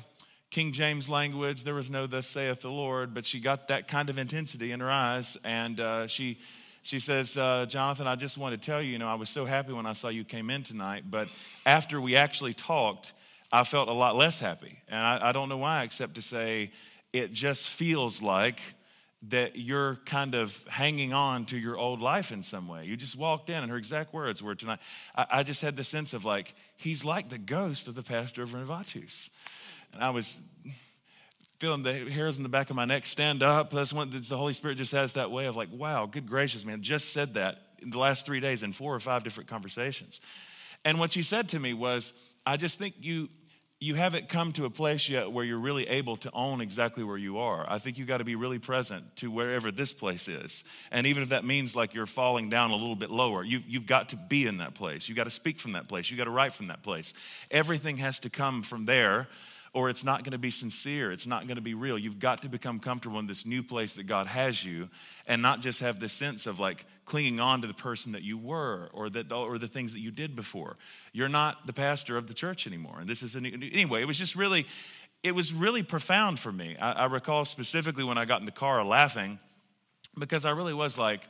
King 0.49 0.71
James 0.71 1.07
language, 1.07 1.63
there 1.63 1.75
was 1.75 1.91
no 1.91 2.07
thus 2.07 2.25
saith 2.25 2.61
the 2.61 2.71
Lord, 2.71 3.13
but 3.13 3.23
she 3.23 3.39
got 3.39 3.67
that 3.67 3.87
kind 3.87 4.09
of 4.09 4.17
intensity 4.17 4.71
in 4.71 4.79
her 4.79 4.89
eyes. 4.89 5.37
And 5.45 5.79
uh, 5.79 6.07
she, 6.07 6.39
she 6.81 6.99
says, 6.99 7.37
uh, 7.37 7.67
Jonathan, 7.69 8.07
I 8.07 8.15
just 8.15 8.39
want 8.39 8.59
to 8.59 8.59
tell 8.59 8.81
you, 8.81 8.93
you 8.93 8.97
know, 8.97 9.07
I 9.07 9.13
was 9.13 9.29
so 9.29 9.45
happy 9.45 9.73
when 9.73 9.85
I 9.85 9.93
saw 9.93 10.07
you 10.07 10.23
came 10.23 10.49
in 10.49 10.63
tonight, 10.63 11.03
but 11.07 11.27
after 11.67 12.01
we 12.01 12.15
actually 12.15 12.55
talked, 12.55 13.13
I 13.53 13.63
felt 13.63 13.89
a 13.89 13.93
lot 13.93 14.15
less 14.15 14.39
happy. 14.39 14.79
And 14.89 14.99
I, 14.99 15.29
I 15.29 15.31
don't 15.33 15.49
know 15.49 15.57
why, 15.57 15.83
except 15.83 16.15
to 16.15 16.21
say, 16.23 16.71
it 17.13 17.31
just 17.31 17.69
feels 17.69 18.23
like 18.23 18.59
that 19.29 19.55
you're 19.55 19.97
kind 20.05 20.33
of 20.33 20.65
hanging 20.67 21.13
on 21.13 21.45
to 21.45 21.57
your 21.57 21.77
old 21.77 22.01
life 22.01 22.31
in 22.31 22.41
some 22.41 22.67
way. 22.67 22.85
You 22.85 22.97
just 22.97 23.15
walked 23.15 23.49
in, 23.49 23.57
and 23.57 23.69
her 23.69 23.77
exact 23.77 24.13
words 24.13 24.41
were 24.41 24.55
tonight. 24.55 24.79
I, 25.15 25.25
I 25.31 25.43
just 25.43 25.61
had 25.61 25.75
the 25.75 25.83
sense 25.83 26.13
of 26.13 26.25
like, 26.25 26.55
he's 26.75 27.05
like 27.05 27.29
the 27.29 27.37
ghost 27.37 27.87
of 27.87 27.93
the 27.93 28.01
pastor 28.01 28.41
of 28.41 28.49
Renovatus. 28.49 29.29
And 29.93 30.03
I 30.03 30.09
was 30.09 30.39
feeling 31.59 31.83
the 31.83 31.93
hairs 31.93 32.37
in 32.37 32.43
the 32.43 32.49
back 32.49 32.71
of 32.71 32.75
my 32.75 32.85
neck 32.85 33.05
stand 33.05 33.43
up. 33.43 33.69
That's 33.69 33.93
when 33.93 34.09
the 34.09 34.35
Holy 34.35 34.53
Spirit 34.53 34.77
just 34.77 34.93
has 34.93 35.13
that 35.13 35.29
way 35.29 35.45
of 35.45 35.55
like, 35.55 35.69
wow, 35.71 36.07
good 36.07 36.27
gracious, 36.27 36.65
man, 36.65 36.81
just 36.81 37.13
said 37.13 37.35
that 37.35 37.59
in 37.83 37.91
the 37.91 37.99
last 37.99 38.25
three 38.25 38.39
days 38.39 38.63
in 38.63 38.71
four 38.71 38.95
or 38.95 38.99
five 38.99 39.23
different 39.23 39.47
conversations. 39.47 40.19
And 40.83 40.99
what 40.99 41.11
she 41.11 41.21
said 41.21 41.49
to 41.49 41.59
me 41.59 41.73
was, 41.73 42.13
I 42.43 42.57
just 42.57 42.79
think 42.79 42.95
you 43.01 43.29
you 43.83 43.95
haven't 43.95 44.29
come 44.29 44.53
to 44.53 44.65
a 44.65 44.69
place 44.69 45.09
yet 45.09 45.31
where 45.31 45.43
you're 45.43 45.59
really 45.59 45.87
able 45.87 46.15
to 46.15 46.29
own 46.33 46.61
exactly 46.61 47.03
where 47.03 47.17
you 47.17 47.39
are. 47.39 47.65
I 47.67 47.79
think 47.79 47.97
you've 47.97 48.07
got 48.07 48.19
to 48.19 48.23
be 48.23 48.35
really 48.35 48.59
present 48.59 49.03
to 49.17 49.31
wherever 49.31 49.71
this 49.71 49.91
place 49.91 50.27
is. 50.27 50.63
And 50.91 51.07
even 51.07 51.23
if 51.23 51.29
that 51.29 51.43
means 51.43 51.75
like 51.75 51.95
you're 51.95 52.05
falling 52.05 52.47
down 52.47 52.69
a 52.69 52.75
little 52.75 52.95
bit 52.95 53.09
lower, 53.09 53.43
you've, 53.43 53.67
you've 53.67 53.87
got 53.87 54.09
to 54.09 54.17
be 54.17 54.45
in 54.45 54.59
that 54.59 54.75
place. 54.75 55.09
You've 55.09 55.15
got 55.15 55.23
to 55.23 55.31
speak 55.31 55.59
from 55.59 55.71
that 55.71 55.87
place. 55.87 56.11
You've 56.11 56.19
got 56.19 56.25
to 56.25 56.31
write 56.31 56.53
from 56.53 56.67
that 56.67 56.83
place. 56.83 57.15
Everything 57.49 57.97
has 57.97 58.19
to 58.19 58.29
come 58.29 58.61
from 58.61 58.85
there 58.85 59.27
or 59.73 59.89
it's 59.89 60.03
not 60.03 60.23
going 60.23 60.33
to 60.33 60.37
be 60.37 60.51
sincere. 60.51 61.11
It's 61.11 61.25
not 61.25 61.47
going 61.47 61.55
to 61.55 61.61
be 61.61 61.73
real. 61.73 61.97
You've 61.97 62.19
got 62.19 62.43
to 62.43 62.49
become 62.49 62.79
comfortable 62.79 63.17
in 63.17 63.25
this 63.25 63.47
new 63.47 63.63
place 63.63 63.93
that 63.93 64.03
God 64.03 64.27
has 64.27 64.63
you 64.63 64.89
and 65.25 65.41
not 65.41 65.59
just 65.59 65.79
have 65.79 65.99
this 65.99 66.13
sense 66.13 66.45
of 66.45 66.59
like 66.59 66.85
clinging 67.05 67.39
on 67.39 67.61
to 67.61 67.67
the 67.67 67.73
person 67.73 68.11
that 68.13 68.21
you 68.21 68.37
were 68.37 68.89
or 68.93 69.09
that 69.09 69.31
or 69.31 69.57
the 69.57 69.67
things 69.67 69.93
that 69.93 69.99
you 69.99 70.11
did 70.11 70.35
before. 70.35 70.77
You're 71.13 71.29
not 71.29 71.65
the 71.67 71.73
pastor 71.73 72.17
of 72.17 72.27
the 72.27 72.33
church 72.33 72.67
anymore. 72.67 72.97
And 72.99 73.09
this 73.09 73.23
is 73.23 73.35
an, 73.35 73.45
anyway, 73.45 74.01
it 74.01 74.05
was 74.05 74.17
just 74.17 74.35
really 74.35 74.65
it 75.23 75.35
was 75.35 75.53
really 75.53 75.83
profound 75.83 76.39
for 76.39 76.51
me. 76.51 76.75
I, 76.77 76.91
I 76.91 77.05
recall 77.05 77.45
specifically 77.45 78.03
when 78.03 78.17
I 78.17 78.25
got 78.25 78.39
in 78.39 78.45
the 78.45 78.51
car 78.51 78.83
laughing 78.83 79.39
because 80.17 80.45
I 80.45 80.51
really 80.51 80.73
was 80.73 80.97
like, 80.97 81.27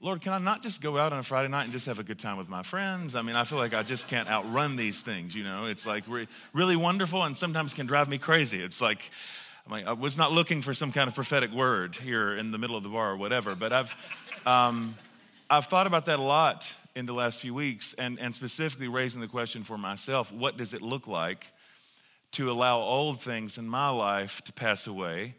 Lord, 0.00 0.20
can 0.20 0.32
I 0.32 0.38
not 0.38 0.62
just 0.62 0.82
go 0.82 0.98
out 0.98 1.12
on 1.12 1.18
a 1.18 1.22
Friday 1.22 1.48
night 1.48 1.64
and 1.64 1.72
just 1.72 1.86
have 1.86 1.98
a 1.98 2.02
good 2.02 2.18
time 2.18 2.36
with 2.36 2.48
my 2.48 2.62
friends? 2.62 3.14
I 3.14 3.22
mean, 3.22 3.36
I 3.36 3.44
feel 3.44 3.58
like 3.58 3.74
I 3.74 3.82
just 3.82 4.08
can't 4.08 4.28
outrun 4.28 4.76
these 4.76 5.00
things, 5.00 5.34
you 5.34 5.44
know? 5.44 5.66
It's 5.66 5.86
like 5.86 6.04
re- 6.08 6.28
really 6.52 6.76
wonderful 6.76 7.22
and 7.22 7.36
sometimes 7.36 7.74
can 7.74 7.86
drive 7.86 8.08
me 8.08 8.18
crazy. 8.18 8.60
It's 8.60 8.80
like, 8.80 9.10
I, 9.66 9.76
mean, 9.76 9.86
I 9.86 9.92
was 9.92 10.18
not 10.18 10.32
looking 10.32 10.60
for 10.62 10.74
some 10.74 10.92
kind 10.92 11.08
of 11.08 11.14
prophetic 11.14 11.52
word 11.52 11.94
here 11.94 12.36
in 12.36 12.50
the 12.50 12.58
middle 12.58 12.76
of 12.76 12.82
the 12.82 12.88
bar 12.90 13.12
or 13.12 13.16
whatever, 13.16 13.54
but 13.54 13.72
I've, 13.72 13.94
um, 14.44 14.94
I've 15.54 15.66
thought 15.66 15.86
about 15.86 16.06
that 16.06 16.18
a 16.18 16.22
lot 16.22 16.68
in 16.96 17.06
the 17.06 17.12
last 17.12 17.40
few 17.40 17.54
weeks 17.54 17.92
and, 17.92 18.18
and 18.18 18.34
specifically 18.34 18.88
raising 18.88 19.20
the 19.20 19.28
question 19.28 19.62
for 19.62 19.78
myself 19.78 20.32
what 20.32 20.56
does 20.56 20.74
it 20.74 20.82
look 20.82 21.06
like 21.06 21.46
to 22.32 22.50
allow 22.50 22.80
old 22.80 23.22
things 23.22 23.56
in 23.56 23.68
my 23.68 23.88
life 23.88 24.42
to 24.46 24.52
pass 24.52 24.88
away? 24.88 25.36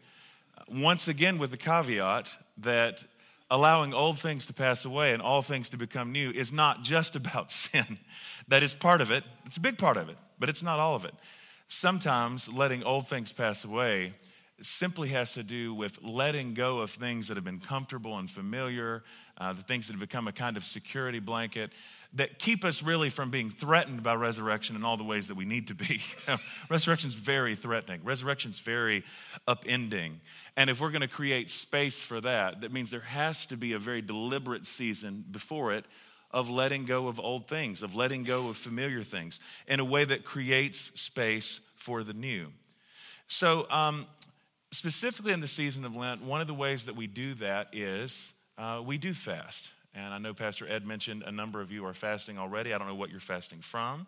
Once 0.72 1.06
again, 1.06 1.36
with 1.36 1.50
the 1.50 1.58
caveat 1.58 2.34
that 2.62 3.04
allowing 3.50 3.92
old 3.92 4.18
things 4.18 4.46
to 4.46 4.54
pass 4.54 4.86
away 4.86 5.12
and 5.12 5.20
all 5.20 5.42
things 5.42 5.68
to 5.68 5.76
become 5.76 6.12
new 6.12 6.30
is 6.30 6.50
not 6.50 6.82
just 6.82 7.14
about 7.22 7.50
sin. 7.50 7.98
That 8.48 8.62
is 8.62 8.74
part 8.74 9.02
of 9.02 9.10
it, 9.10 9.22
it's 9.44 9.58
a 9.58 9.60
big 9.60 9.76
part 9.76 9.98
of 9.98 10.08
it, 10.08 10.16
but 10.38 10.48
it's 10.48 10.62
not 10.62 10.78
all 10.78 10.96
of 10.96 11.04
it. 11.04 11.14
Sometimes 11.68 12.50
letting 12.50 12.82
old 12.84 13.06
things 13.06 13.32
pass 13.32 13.66
away 13.66 14.14
simply 14.62 15.08
has 15.08 15.34
to 15.34 15.42
do 15.42 15.74
with 15.74 16.02
letting 16.02 16.54
go 16.54 16.78
of 16.78 16.90
things 16.90 17.28
that 17.28 17.36
have 17.36 17.44
been 17.44 17.60
comfortable 17.60 18.16
and 18.18 18.30
familiar, 18.30 19.02
uh, 19.38 19.52
the 19.52 19.62
things 19.62 19.86
that 19.86 19.92
have 19.92 20.00
become 20.00 20.28
a 20.28 20.32
kind 20.32 20.56
of 20.56 20.64
security 20.64 21.18
blanket 21.18 21.72
that 22.14 22.38
keep 22.38 22.64
us 22.64 22.82
really 22.82 23.10
from 23.10 23.30
being 23.30 23.50
threatened 23.50 24.02
by 24.02 24.14
resurrection 24.14 24.74
in 24.74 24.84
all 24.84 24.96
the 24.96 25.04
ways 25.04 25.28
that 25.28 25.36
we 25.36 25.44
need 25.44 25.66
to 25.68 25.74
be. 25.74 26.00
resurrection 26.70 27.08
is 27.08 27.14
very 27.14 27.54
threatening. 27.54 28.00
Resurrection 28.04 28.50
is 28.50 28.58
very 28.58 29.04
upending. 29.46 30.14
And 30.56 30.70
if 30.70 30.80
we're 30.80 30.90
going 30.90 31.02
to 31.02 31.08
create 31.08 31.50
space 31.50 32.00
for 32.00 32.20
that, 32.22 32.62
that 32.62 32.72
means 32.72 32.90
there 32.90 33.00
has 33.00 33.44
to 33.46 33.56
be 33.56 33.74
a 33.74 33.78
very 33.78 34.00
deliberate 34.00 34.64
season 34.64 35.24
before 35.30 35.74
it 35.74 35.84
of 36.30 36.48
letting 36.48 36.86
go 36.86 37.08
of 37.08 37.20
old 37.20 37.48
things, 37.48 37.82
of 37.82 37.94
letting 37.94 38.24
go 38.24 38.48
of 38.48 38.56
familiar 38.56 39.02
things 39.02 39.40
in 39.66 39.80
a 39.80 39.84
way 39.84 40.04
that 40.04 40.24
creates 40.24 41.00
space 41.00 41.60
for 41.76 42.02
the 42.02 42.14
new. 42.14 42.48
So, 43.28 43.66
um, 43.70 44.06
specifically 44.72 45.32
in 45.32 45.40
the 45.40 45.48
season 45.48 45.84
of 45.84 45.94
Lent, 45.94 46.22
one 46.22 46.40
of 46.40 46.46
the 46.46 46.54
ways 46.54 46.86
that 46.86 46.96
we 46.96 47.06
do 47.06 47.34
that 47.34 47.68
is 47.72 48.34
uh, 48.58 48.82
we 48.84 48.98
do 48.98 49.14
fast. 49.14 49.70
And 49.94 50.12
I 50.12 50.18
know 50.18 50.34
Pastor 50.34 50.68
Ed 50.68 50.86
mentioned 50.86 51.22
a 51.26 51.32
number 51.32 51.60
of 51.60 51.72
you 51.72 51.86
are 51.86 51.94
fasting 51.94 52.38
already. 52.38 52.74
I 52.74 52.78
don't 52.78 52.86
know 52.86 52.94
what 52.94 53.10
you're 53.10 53.20
fasting 53.20 53.60
from, 53.60 54.06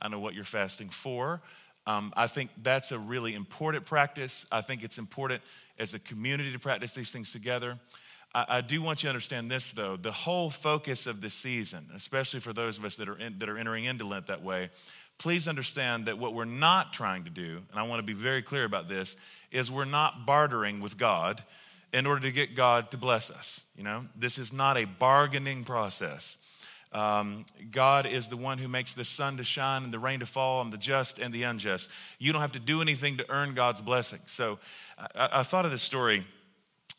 I 0.00 0.08
know 0.08 0.20
what 0.20 0.34
you're 0.34 0.44
fasting 0.44 0.88
for. 0.88 1.40
Um, 1.86 2.12
I 2.14 2.26
think 2.26 2.50
that's 2.62 2.92
a 2.92 2.98
really 2.98 3.34
important 3.34 3.86
practice. 3.86 4.46
I 4.52 4.60
think 4.60 4.84
it's 4.84 4.98
important 4.98 5.40
as 5.78 5.94
a 5.94 5.98
community 5.98 6.52
to 6.52 6.58
practice 6.58 6.92
these 6.92 7.10
things 7.10 7.32
together. 7.32 7.78
I, 8.34 8.44
I, 8.48 8.60
do 8.60 8.82
want 8.82 9.02
you 9.02 9.06
to 9.06 9.10
understand 9.10 9.50
this, 9.50 9.72
though. 9.72 9.96
The 9.96 10.12
whole 10.12 10.50
focus 10.50 11.06
of 11.06 11.22
the 11.22 11.30
season, 11.30 11.88
especially 11.96 12.40
for 12.40 12.52
those 12.52 12.76
of 12.76 12.84
us 12.84 12.96
that 12.96 13.08
are, 13.08 13.16
in, 13.16 13.38
that 13.38 13.48
are 13.48 13.56
entering 13.56 13.86
into 13.86 14.04
Lent 14.04 14.26
that 14.26 14.42
way, 14.42 14.68
please 15.18 15.48
understand 15.48 16.06
that 16.06 16.18
what 16.18 16.34
we're 16.34 16.44
not 16.44 16.92
trying 16.92 17.24
to 17.24 17.30
do, 17.30 17.60
and 17.70 17.78
I 17.78 17.82
want 17.82 18.00
to 18.00 18.06
be 18.06 18.12
very 18.12 18.42
clear 18.42 18.64
about 18.64 18.88
this, 18.88 19.16
is 19.50 19.70
we're 19.70 19.84
not 19.84 20.26
bartering 20.26 20.80
with 20.80 20.96
God 20.96 21.42
in 21.92 22.06
order 22.06 22.22
to 22.22 22.32
get 22.32 22.54
God 22.54 22.90
to 22.92 22.96
bless 22.96 23.30
us. 23.30 23.64
You 23.76 23.84
know, 23.84 24.04
this 24.16 24.38
is 24.38 24.52
not 24.52 24.76
a 24.76 24.84
bargaining 24.84 25.64
process. 25.64 26.36
Um, 26.92 27.44
God 27.70 28.06
is 28.06 28.26
the 28.28 28.36
one 28.36 28.58
who 28.58 28.66
makes 28.66 28.94
the 28.94 29.04
sun 29.04 29.36
to 29.36 29.44
shine 29.44 29.84
and 29.84 29.92
the 29.92 29.98
rain 29.98 30.20
to 30.20 30.26
fall 30.26 30.60
on 30.60 30.70
the 30.70 30.76
just 30.76 31.20
and 31.20 31.32
the 31.32 31.44
unjust. 31.44 31.88
You 32.18 32.32
don't 32.32 32.42
have 32.42 32.52
to 32.52 32.60
do 32.60 32.82
anything 32.82 33.18
to 33.18 33.30
earn 33.30 33.54
God's 33.54 33.80
blessing. 33.80 34.18
So 34.26 34.58
I, 35.14 35.28
I 35.40 35.42
thought 35.44 35.64
of 35.64 35.70
this 35.70 35.82
story. 35.82 36.26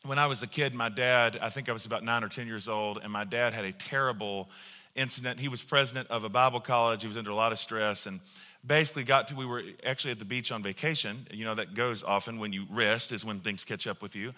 When 0.04 0.18
I 0.18 0.26
was 0.26 0.42
a 0.42 0.46
kid, 0.46 0.74
my 0.74 0.88
dad, 0.88 1.38
I 1.40 1.50
think 1.50 1.68
I 1.68 1.72
was 1.72 1.84
about 1.84 2.02
nine 2.02 2.24
or 2.24 2.28
10 2.28 2.46
years 2.46 2.68
old, 2.68 3.00
and 3.02 3.12
my 3.12 3.24
dad 3.24 3.52
had 3.52 3.64
a 3.64 3.72
terrible 3.72 4.48
incident. 4.94 5.38
He 5.38 5.48
was 5.48 5.62
president 5.62 6.10
of 6.10 6.24
a 6.24 6.28
Bible 6.28 6.60
college. 6.60 7.02
He 7.02 7.08
was 7.08 7.16
under 7.16 7.30
a 7.30 7.34
lot 7.34 7.52
of 7.52 7.58
stress 7.58 8.06
and 8.06 8.20
basically 8.64 9.04
got 9.04 9.28
to, 9.28 9.34
we 9.34 9.46
were 9.46 9.62
actually 9.84 10.12
at 10.12 10.18
the 10.18 10.24
beach 10.24 10.52
on 10.52 10.62
vacation. 10.62 11.26
You 11.30 11.44
know, 11.44 11.54
that 11.54 11.74
goes 11.74 12.02
often 12.02 12.38
when 12.38 12.52
you 12.52 12.66
rest, 12.70 13.12
is 13.12 13.24
when 13.24 13.40
things 13.40 13.64
catch 13.64 13.86
up 13.86 14.02
with 14.02 14.14
you. 14.14 14.32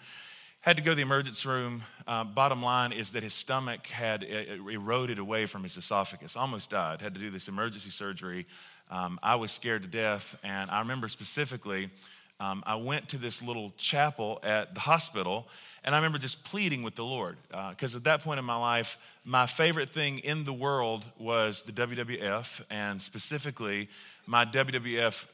Had 0.61 0.77
to 0.77 0.83
go 0.83 0.91
to 0.91 0.95
the 0.95 1.03
emergency 1.03 1.47
room. 1.47 1.83
Uh, 2.07 2.23
bottom 2.23 2.63
line 2.63 2.91
is 2.91 3.11
that 3.11 3.21
his 3.21 3.35
stomach 3.35 3.85
had 3.85 4.23
eroded 4.23 5.19
away 5.19 5.45
from 5.45 5.61
his 5.61 5.77
esophagus, 5.77 6.35
almost 6.35 6.71
died. 6.71 7.01
Had 7.01 7.13
to 7.13 7.19
do 7.19 7.29
this 7.29 7.47
emergency 7.47 7.91
surgery. 7.91 8.47
Um, 8.89 9.19
I 9.21 9.35
was 9.35 9.51
scared 9.51 9.83
to 9.83 9.87
death, 9.87 10.37
and 10.43 10.71
I 10.71 10.79
remember 10.79 11.07
specifically, 11.07 11.89
um, 12.39 12.63
I 12.65 12.75
went 12.75 13.09
to 13.09 13.17
this 13.17 13.41
little 13.41 13.73
chapel 13.77 14.39
at 14.43 14.73
the 14.73 14.81
hospital, 14.81 15.47
and 15.85 15.93
I 15.93 15.99
remember 15.99 16.17
just 16.17 16.43
pleading 16.43 16.81
with 16.81 16.95
the 16.95 17.05
Lord. 17.05 17.37
Because 17.69 17.93
uh, 17.93 17.99
at 17.99 18.03
that 18.05 18.21
point 18.21 18.39
in 18.39 18.45
my 18.45 18.57
life, 18.57 18.97
my 19.23 19.45
favorite 19.45 19.91
thing 19.91 20.19
in 20.19 20.43
the 20.43 20.51
world 20.51 21.05
was 21.19 21.61
the 21.61 21.71
WWF, 21.71 22.61
and 22.71 22.99
specifically 22.99 23.87
my 24.25 24.45
WWF 24.45 25.27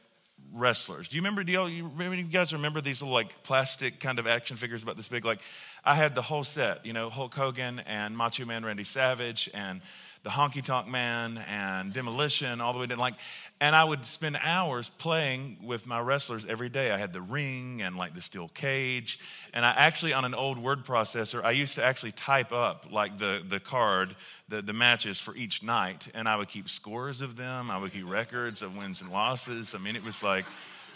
wrestlers. 0.52 1.08
Do 1.08 1.16
you 1.16 1.22
remember? 1.22 1.42
Do 1.42 1.52
you, 1.52 1.88
remember, 1.88 2.16
you 2.16 2.24
guys 2.24 2.52
remember 2.52 2.82
these 2.82 3.00
little 3.00 3.14
like 3.14 3.42
plastic 3.44 3.98
kind 3.98 4.18
of 4.18 4.26
action 4.26 4.58
figures 4.58 4.82
about 4.82 4.98
this 4.98 5.08
big? 5.08 5.24
Like, 5.24 5.40
I 5.84 5.94
had 5.94 6.14
the 6.14 6.22
whole 6.22 6.44
set. 6.44 6.84
You 6.84 6.92
know, 6.92 7.08
Hulk 7.08 7.34
Hogan 7.34 7.78
and 7.80 8.14
Macho 8.14 8.44
Man 8.44 8.62
Randy 8.62 8.84
Savage 8.84 9.48
and 9.54 9.80
the 10.22 10.30
Honky 10.30 10.64
Tonk 10.64 10.86
Man 10.86 11.38
and 11.48 11.92
Demolition, 11.92 12.60
all 12.60 12.72
the 12.72 12.78
way 12.78 12.86
to 12.86 12.96
like, 12.96 13.14
and 13.60 13.76
I 13.76 13.84
would 13.84 14.04
spend 14.04 14.38
hours 14.42 14.88
playing 14.88 15.58
with 15.62 15.86
my 15.86 16.00
wrestlers 16.00 16.46
every 16.46 16.68
day. 16.68 16.90
I 16.90 16.96
had 16.96 17.12
the 17.12 17.20
ring 17.20 17.82
and 17.82 17.96
like 17.96 18.14
the 18.14 18.20
steel 18.20 18.48
cage. 18.54 19.20
And 19.54 19.64
I 19.64 19.70
actually, 19.70 20.12
on 20.12 20.24
an 20.24 20.34
old 20.34 20.58
word 20.58 20.84
processor, 20.84 21.44
I 21.44 21.52
used 21.52 21.76
to 21.76 21.84
actually 21.84 22.12
type 22.12 22.52
up 22.52 22.86
like 22.90 23.18
the, 23.18 23.42
the 23.46 23.60
card, 23.60 24.16
the, 24.48 24.62
the 24.62 24.72
matches 24.72 25.20
for 25.20 25.36
each 25.36 25.62
night. 25.62 26.08
And 26.12 26.28
I 26.28 26.36
would 26.36 26.48
keep 26.48 26.68
scores 26.68 27.20
of 27.20 27.36
them. 27.36 27.70
I 27.70 27.78
would 27.78 27.92
keep 27.92 28.08
records 28.08 28.62
of 28.62 28.76
wins 28.76 29.00
and 29.00 29.12
losses. 29.12 29.76
I 29.76 29.78
mean, 29.78 29.94
it 29.94 30.02
was 30.02 30.24
like 30.24 30.44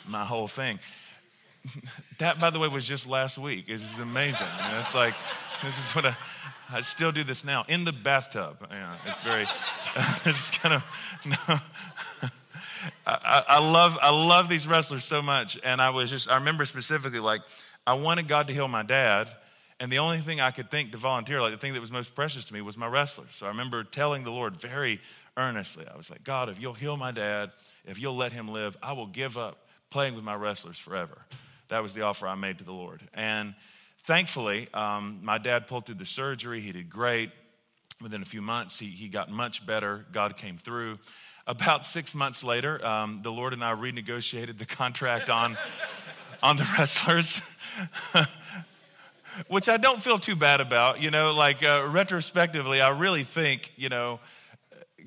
my 0.07 0.25
whole 0.25 0.49
thing. 0.49 0.81
that, 2.19 2.39
by 2.41 2.51
the 2.51 2.59
way, 2.59 2.69
was 2.69 2.87
just 2.87 3.07
last 3.09 3.39
week. 3.39 3.67
It's 3.69 3.99
amazing. 3.99 4.47
It's 4.79 4.95
like, 4.95 5.15
this 5.63 5.79
is 5.79 5.95
what 5.95 6.07
I, 6.07 6.17
I 6.71 6.81
still 6.81 7.13
do 7.13 7.25
this 7.25 7.45
now 7.45 7.65
in 7.69 7.85
the 7.85 7.93
bathtub. 7.93 8.67
Yeah, 8.71 8.97
it's 9.07 9.21
very, 9.21 9.43
it's 10.25 10.57
kind 10.59 10.75
of, 10.75 10.85
no. 11.49 11.59
I, 13.07 13.43
I, 13.49 13.61
love 13.61 13.99
I 14.01 14.11
love 14.11 14.49
these 14.49 14.67
wrestlers 14.67 15.05
so 15.05 15.23
much, 15.23 15.59
and 15.65 15.81
I 15.81 15.91
was 15.91 16.11
just 16.11 16.31
I 16.31 16.37
remember 16.37 16.65
specifically 16.65 17.19
like 17.19 17.41
I 17.87 17.95
wanted 17.95 18.29
God 18.29 18.49
to 18.49 18.53
heal 18.53 18.69
my 18.69 18.83
dad, 18.83 19.29
And 19.79 19.91
the 19.91 19.99
only 19.99 20.19
thing 20.19 20.41
I 20.41 20.51
could 20.51 20.71
think 20.71 20.93
to 20.93 20.99
volunteer, 20.99 21.41
like 21.41 21.53
the 21.53 21.59
thing 21.59 21.73
that 21.75 21.81
was 21.81 21.93
most 21.93 22.15
precious 22.15 22.45
to 22.45 22.55
me, 22.55 22.61
was 22.61 22.77
my 22.77 22.87
wrestlers. 22.87 23.31
So 23.33 23.47
I 23.47 23.51
remember 23.51 23.85
telling 23.85 24.25
the 24.25 24.33
Lord 24.33 24.57
very 24.57 25.01
earnestly, 25.37 25.85
I 25.93 25.97
was 25.97 26.11
like, 26.11 26.25
God, 26.25 26.49
if 26.49 26.61
you'll 26.61 26.75
heal 26.75 26.97
my 26.97 27.13
dad, 27.13 27.51
if 27.85 28.01
you'll 28.01 28.17
let 28.17 28.33
him 28.33 28.49
live, 28.49 28.77
I 28.83 28.93
will 28.93 29.07
give 29.07 29.37
up 29.37 29.67
playing 29.91 30.15
with 30.15 30.25
my 30.25 30.35
wrestlers 30.35 30.79
forever. 30.79 31.19
That 31.69 31.83
was 31.83 31.95
the 31.95 32.03
offer 32.03 32.27
I 32.29 32.35
made 32.35 32.59
to 32.59 32.65
the 32.65 32.73
Lord. 32.73 33.03
And 33.15 33.55
thankfully, 34.05 34.69
um, 34.73 35.21
my 35.23 35.39
dad 35.39 35.67
pulled 35.67 35.87
through 35.87 35.97
the 35.97 36.07
surgery. 36.07 36.61
He 36.61 36.73
did 36.73 36.89
great. 36.91 37.31
Within 38.03 38.21
a 38.23 38.27
few 38.27 38.43
months, 38.43 38.79
he, 38.79 38.87
he 38.87 39.09
got 39.09 39.31
much 39.31 39.65
better. 39.67 40.05
God 40.13 40.37
came 40.37 40.57
through. 40.57 40.99
About 41.49 41.87
six 41.87 42.13
months 42.13 42.43
later, 42.43 42.85
um, 42.85 43.21
the 43.23 43.31
Lord 43.31 43.53
and 43.53 43.63
I 43.63 43.73
renegotiated 43.73 44.59
the 44.59 44.67
contract 44.67 45.31
on, 45.31 45.57
on 46.43 46.57
the 46.57 46.69
wrestlers. 46.77 47.57
which 49.49 49.69
I 49.69 49.77
don't 49.77 50.01
feel 50.01 50.19
too 50.19 50.35
bad 50.35 50.61
about. 50.61 51.01
You 51.01 51.11
know, 51.11 51.33
like 51.33 51.63
uh, 51.63 51.87
retrospectively, 51.89 52.81
I 52.81 52.89
really 52.89 53.23
think, 53.23 53.73
you 53.77 53.89
know, 53.89 54.19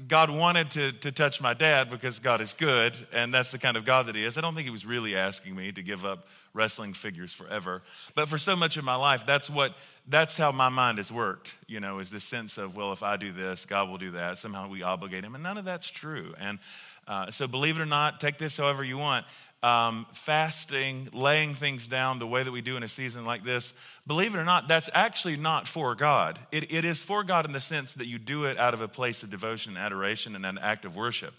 God 0.07 0.29
wanted 0.29 0.71
to, 0.71 0.91
to 0.93 1.11
touch 1.11 1.41
my 1.41 1.53
dad 1.53 1.89
because 1.89 2.19
God 2.19 2.39
is 2.39 2.53
good, 2.53 2.95
and 3.11 3.33
that's 3.33 3.51
the 3.51 3.57
kind 3.57 3.75
of 3.75 3.83
God 3.83 4.05
that 4.05 4.15
He 4.15 4.23
is. 4.23 4.37
I 4.37 4.41
don't 4.41 4.55
think 4.55 4.65
He 4.65 4.71
was 4.71 4.85
really 4.85 5.15
asking 5.15 5.55
me 5.55 5.71
to 5.73 5.83
give 5.83 6.05
up 6.05 6.27
wrestling 6.53 6.93
figures 6.93 7.33
forever. 7.33 7.81
But 8.15 8.27
for 8.29 8.37
so 8.37 8.55
much 8.55 8.77
of 8.77 8.83
my 8.83 8.95
life, 8.95 9.25
that's 9.25 9.49
what 9.49 9.73
that's 10.07 10.37
how 10.37 10.51
my 10.51 10.69
mind 10.69 10.97
has 10.97 11.11
worked, 11.11 11.57
you 11.67 11.79
know, 11.79 11.99
is 11.99 12.09
this 12.09 12.23
sense 12.23 12.57
of, 12.57 12.75
well, 12.75 12.93
if 12.93 13.03
I 13.03 13.17
do 13.17 13.31
this, 13.31 13.65
God 13.65 13.89
will 13.89 13.97
do 13.97 14.11
that. 14.11 14.37
Somehow 14.37 14.69
we 14.69 14.83
obligate 14.83 15.23
Him. 15.23 15.35
And 15.35 15.43
none 15.43 15.57
of 15.57 15.65
that's 15.65 15.89
true. 15.89 16.33
And 16.39 16.59
uh, 17.07 17.31
so, 17.31 17.47
believe 17.47 17.77
it 17.77 17.81
or 17.81 17.85
not, 17.85 18.19
take 18.19 18.37
this 18.37 18.55
however 18.55 18.83
you 18.83 18.97
want 18.97 19.25
um, 19.61 20.05
fasting, 20.13 21.09
laying 21.11 21.53
things 21.53 21.87
down 21.87 22.19
the 22.19 22.27
way 22.27 22.43
that 22.43 22.51
we 22.51 22.61
do 22.61 22.77
in 22.77 22.83
a 22.83 22.87
season 22.87 23.25
like 23.25 23.43
this, 23.43 23.73
believe 24.07 24.33
it 24.33 24.37
or 24.37 24.45
not, 24.45 24.67
that's 24.67 24.89
actually 24.93 25.35
not 25.35 25.67
for 25.67 25.95
God. 25.95 26.39
It, 26.51 26.71
it 26.71 26.85
is 26.85 27.01
for 27.01 27.23
God 27.23 27.45
in 27.45 27.51
the 27.51 27.59
sense 27.59 27.93
that 27.95 28.07
you 28.07 28.19
do 28.19 28.45
it 28.45 28.57
out 28.57 28.73
of 28.73 28.81
a 28.81 28.87
place 28.87 29.23
of 29.23 29.29
devotion, 29.29 29.75
and 29.75 29.85
adoration, 29.85 30.35
and 30.35 30.45
an 30.45 30.57
act 30.57 30.85
of 30.85 30.95
worship. 30.95 31.33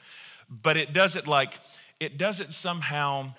But 0.51 0.77
it 0.77 0.93
does 0.93 1.17
it 1.17 1.27
like, 1.27 1.59
it 1.99 2.19
does 2.19 2.41
it 2.41 2.53
somehow. 2.53 3.33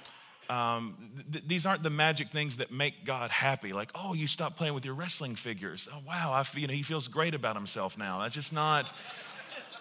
Um, 0.49 0.97
th- 1.31 1.45
these 1.47 1.65
aren't 1.65 1.81
the 1.81 1.89
magic 1.89 2.27
things 2.27 2.57
that 2.57 2.71
make 2.73 3.05
God 3.05 3.29
happy. 3.29 3.71
Like, 3.71 3.91
oh, 3.95 4.13
you 4.13 4.27
stop 4.27 4.57
playing 4.57 4.73
with 4.73 4.83
your 4.83 4.95
wrestling 4.95 5.35
figures. 5.35 5.87
Oh, 5.89 5.99
wow, 6.05 6.33
I, 6.33 6.43
you 6.59 6.67
know, 6.67 6.73
he 6.73 6.83
feels 6.83 7.07
great 7.07 7.33
about 7.33 7.55
himself 7.55 7.97
now. 7.97 8.19
That's 8.19 8.35
just 8.35 8.51
not. 8.51 8.91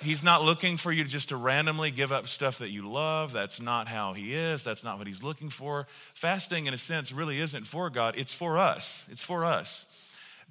He's 0.02 0.22
not 0.22 0.42
looking 0.42 0.76
for 0.76 0.92
you 0.92 1.04
just 1.04 1.28
to 1.28 1.36
randomly 1.36 1.90
give 1.90 2.12
up 2.12 2.26
stuff 2.26 2.58
that 2.58 2.70
you 2.70 2.90
love. 2.90 3.32
That's 3.32 3.60
not 3.60 3.86
how 3.86 4.12
he 4.12 4.34
is. 4.34 4.64
That's 4.64 4.82
not 4.82 4.98
what 4.98 5.06
he's 5.06 5.22
looking 5.22 5.50
for. 5.50 5.86
Fasting, 6.14 6.66
in 6.66 6.74
a 6.74 6.78
sense, 6.78 7.12
really 7.12 7.40
isn't 7.40 7.66
for 7.66 7.90
God, 7.90 8.14
it's 8.16 8.32
for 8.32 8.58
us. 8.58 9.08
It's 9.10 9.22
for 9.22 9.44
us. 9.44 9.86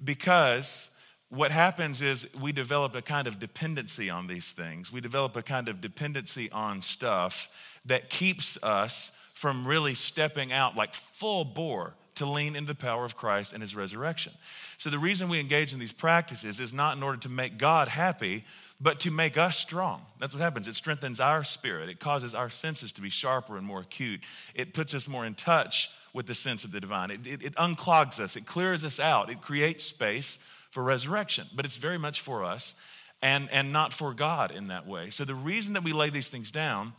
Because 0.02 0.90
what 1.30 1.50
happens 1.50 2.02
is 2.02 2.28
we 2.40 2.52
develop 2.52 2.94
a 2.94 3.02
kind 3.02 3.26
of 3.26 3.38
dependency 3.38 4.10
on 4.10 4.26
these 4.26 4.50
things. 4.50 4.92
We 4.92 5.00
develop 5.00 5.36
a 5.36 5.42
kind 5.42 5.68
of 5.68 5.80
dependency 5.80 6.50
on 6.50 6.82
stuff 6.82 7.48
that 7.86 8.10
keeps 8.10 8.62
us 8.62 9.12
from 9.32 9.66
really 9.66 9.94
stepping 9.94 10.52
out 10.52 10.76
like 10.76 10.92
full 10.92 11.44
bore 11.44 11.94
to 12.16 12.26
lean 12.26 12.56
into 12.56 12.74
the 12.74 12.78
power 12.78 13.04
of 13.04 13.16
Christ 13.16 13.52
and 13.52 13.62
his 13.62 13.74
resurrection. 13.74 14.32
So 14.76 14.90
the 14.90 14.98
reason 14.98 15.28
we 15.28 15.40
engage 15.40 15.72
in 15.72 15.78
these 15.78 15.92
practices 15.92 16.60
is 16.60 16.72
not 16.72 16.96
in 16.96 17.02
order 17.02 17.18
to 17.20 17.28
make 17.28 17.56
God 17.56 17.88
happy, 17.88 18.44
but 18.80 19.00
to 19.00 19.10
make 19.10 19.36
us 19.36 19.58
strong. 19.58 20.00
That's 20.18 20.34
what 20.34 20.42
happens. 20.42 20.66
It 20.66 20.76
strengthens 20.76 21.20
our 21.20 21.44
spirit, 21.44 21.88
it 21.88 22.00
causes 22.00 22.34
our 22.34 22.48
senses 22.48 22.92
to 22.94 23.00
be 23.00 23.10
sharper 23.10 23.56
and 23.56 23.66
more 23.66 23.80
acute, 23.80 24.20
it 24.54 24.74
puts 24.74 24.94
us 24.94 25.08
more 25.08 25.26
in 25.26 25.34
touch 25.34 25.90
with 26.12 26.26
the 26.26 26.34
sense 26.34 26.64
of 26.64 26.72
the 26.72 26.80
divine. 26.80 27.10
It, 27.10 27.26
it, 27.26 27.44
it 27.44 27.54
unclogs 27.56 28.18
us, 28.18 28.36
it 28.36 28.46
clears 28.46 28.84
us 28.84 28.98
out, 28.98 29.30
it 29.30 29.40
creates 29.40 29.84
space 29.84 30.38
for 30.70 30.82
resurrection, 30.82 31.46
but 31.54 31.64
it's 31.64 31.76
very 31.76 31.98
much 31.98 32.20
for 32.20 32.44
us 32.44 32.74
and, 33.22 33.48
and 33.50 33.72
not 33.72 33.92
for 33.92 34.14
God 34.14 34.50
in 34.50 34.68
that 34.68 34.86
way. 34.86 35.10
So 35.10 35.24
the 35.24 35.34
reason 35.34 35.74
that 35.74 35.84
we 35.84 35.92
lay 35.92 36.10
these 36.10 36.28
things 36.28 36.50
down 36.50 36.92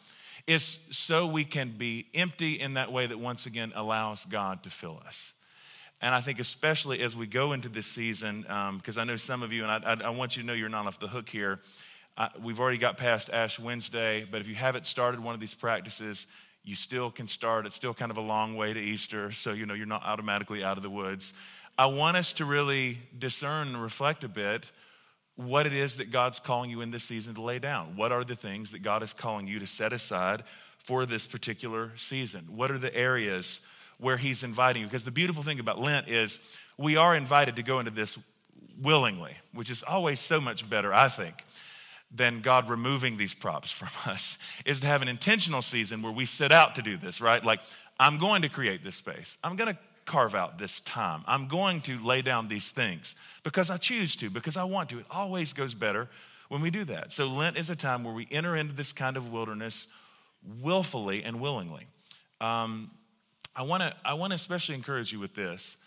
is 0.48 0.88
so 0.92 1.28
we 1.28 1.46
can 1.46 1.70
be 1.78 2.08
empty 2.14 2.60
in 2.60 2.76
that 2.76 2.92
way 2.92 3.08
that 3.08 3.20
once 3.20 3.46
again 3.46 3.72
allows 3.76 4.26
God 4.26 4.64
to 4.64 4.70
fill 4.70 5.02
us. 5.06 5.34
And 6.02 6.16
I 6.16 6.22
think, 6.22 6.40
especially 6.40 7.02
as 7.02 7.16
we 7.16 7.28
go 7.28 7.54
into 7.54 7.70
this 7.70 7.86
season, 7.86 8.42
because 8.42 8.98
um, 8.98 9.02
I 9.02 9.04
know 9.04 9.18
some 9.18 9.44
of 9.44 9.54
you, 9.54 9.64
and 9.64 9.72
I, 9.72 9.94
I, 9.94 10.08
I, 10.08 10.10
want 10.10 10.36
you 10.36 10.42
to 10.42 10.48
know 10.48 10.54
you're 10.54 10.68
not 10.68 10.88
off 10.88 11.00
the 11.00 11.08
hook 11.08 11.30
here. 11.30 11.60
Uh, 12.18 12.30
we've 12.42 12.60
already 12.60 12.80
got 12.80 12.98
past 12.98 13.30
Ash 13.30 13.60
Wednesday, 13.60 14.26
but 14.30 14.42
if 14.42 14.48
you 14.48 14.56
haven't 14.56 14.88
started 14.88 15.20
one 15.20 15.36
of 15.36 15.40
these 15.40 15.54
practices, 15.54 16.26
you 16.64 16.74
still 16.76 17.12
can 17.12 17.28
start. 17.28 17.68
It's 17.68 17.76
still 17.76 17.94
kind 17.94 18.10
of 18.10 18.18
a 18.18 18.22
long 18.22 18.56
way 18.56 18.74
to 18.74 18.80
Easter, 18.80 19.32
so 19.32 19.54
you 19.54 19.68
know 19.68 19.76
you're 19.76 19.86
not 19.86 20.04
automatically 20.04 20.64
out 20.64 20.78
of 20.78 20.84
the 20.84 20.90
woods. 20.90 21.34
I 21.78 21.86
want 21.86 22.18
us 22.18 22.34
to 22.34 22.46
really 22.46 22.98
discern 23.18 23.70
and 23.70 23.82
reflect 23.82 24.24
a 24.24 24.28
bit 24.28 24.72
what 25.36 25.66
it 25.66 25.74
is 25.74 25.98
that 25.98 26.12
God's 26.12 26.40
calling 26.40 26.70
you 26.70 26.82
in 26.82 26.92
this 26.92 27.04
season 27.04 27.36
to 27.36 27.42
lay 27.42 27.60
down. 27.60 27.96
What 27.96 28.12
are 28.12 28.24
the 28.24 28.36
things 28.36 28.72
that 28.72 28.84
God 28.84 29.02
is 29.04 29.14
calling 29.14 29.48
you 29.48 29.60
to 29.60 29.68
set 29.68 29.94
aside 29.94 30.44
for 30.78 31.06
this 31.06 31.26
particular 31.26 31.92
season? 31.96 32.46
What 32.50 32.72
are 32.72 32.78
the 32.78 32.94
areas 32.96 33.62
where 34.02 34.18
He's 34.18 34.44
inviting 34.44 34.82
you? 34.82 34.88
Because 34.88 35.06
the 35.06 35.12
beautiful 35.12 35.44
thing 35.44 35.60
about 35.60 35.80
Lent 35.80 36.10
is 36.10 36.40
we 36.78 36.98
are 36.98 37.16
invited 37.16 37.56
to 37.56 37.64
go 37.64 37.80
into 37.80 37.92
this 37.92 38.20
willingly, 38.82 39.34
which 39.54 39.70
is 39.70 39.84
always 39.84 40.20
so 40.20 40.42
much 40.42 40.70
better, 40.70 40.94
I 40.94 41.08
think, 41.08 41.46
than 42.14 42.42
God 42.42 42.68
removing 42.68 43.16
these 43.16 43.34
props 43.34 43.72
from 43.80 44.12
us, 44.12 44.40
is 44.66 44.82
to 44.82 44.88
have 44.88 45.02
an 45.02 45.08
intentional 45.08 45.62
season 45.62 46.02
where 46.02 46.12
we 46.12 46.26
set 46.26 46.52
out 46.52 46.76
to 46.76 46.82
do 46.82 46.98
this, 46.98 47.22
right? 47.22 47.44
Like, 47.44 47.62
I'm 48.00 48.18
going 48.18 48.42
to 48.42 48.50
create 48.50 48.84
this 48.84 48.96
space. 48.96 49.38
I'm 49.44 49.56
going 49.56 49.74
to 49.74 49.80
carve 50.06 50.34
out 50.34 50.58
this 50.58 50.82
time. 50.82 51.24
I'm 51.28 51.48
going 51.48 51.82
to 51.82 52.04
lay 52.04 52.24
down 52.24 52.48
these 52.48 52.72
things 52.72 53.16
because 53.44 53.70
I 53.70 53.78
choose 53.78 54.16
to, 54.18 54.30
because 54.30 54.58
I 54.58 54.64
want 54.64 54.90
to. 54.90 55.00
It 55.00 55.06
always 55.12 55.54
goes 55.54 55.76
better 55.76 56.10
when 56.50 56.62
we 56.62 56.72
do 56.72 56.84
that. 56.86 57.14
So, 57.14 57.28
Lent 57.28 57.58
is 57.58 57.70
a 57.70 57.76
time 57.76 58.04
where 58.04 58.14
we 58.14 58.28
enter 58.32 58.56
into 58.56 58.74
this 58.74 58.92
kind 58.92 59.16
of 59.16 59.32
wilderness 59.32 59.88
willfully 60.62 61.24
and 61.24 61.40
willingly. 61.40 61.86
Um, 62.40 62.90
I 63.56 63.64
want 63.64 63.84
to 63.84 63.94
I 64.06 64.14
want 64.14 64.32
to 64.32 64.36
especially 64.36 64.76
encourage 64.76 65.12
you 65.12 65.20
with 65.20 65.36
this. 65.36 65.78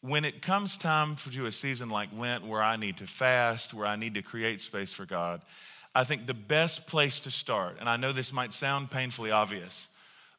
When 0.00 0.24
it 0.24 0.40
comes 0.40 0.78
time 0.78 1.14
for 1.14 1.30
do 1.30 1.44
a 1.44 1.52
season 1.52 1.90
like 1.90 2.08
Lent, 2.16 2.46
where 2.46 2.62
I 2.62 2.76
need 2.76 2.96
to 2.98 3.06
fast, 3.06 3.74
where 3.74 3.86
I 3.86 3.96
need 3.96 4.14
to 4.14 4.22
create 4.22 4.62
space 4.62 4.94
for 4.94 5.04
God, 5.04 5.42
I 5.94 6.04
think 6.04 6.26
the 6.26 6.34
best 6.34 6.86
place 6.86 7.20
to 7.20 7.30
start, 7.30 7.76
and 7.80 7.88
I 7.88 7.96
know 7.96 8.12
this 8.12 8.32
might 8.32 8.54
sound 8.54 8.90
painfully 8.90 9.30
obvious, 9.30 9.88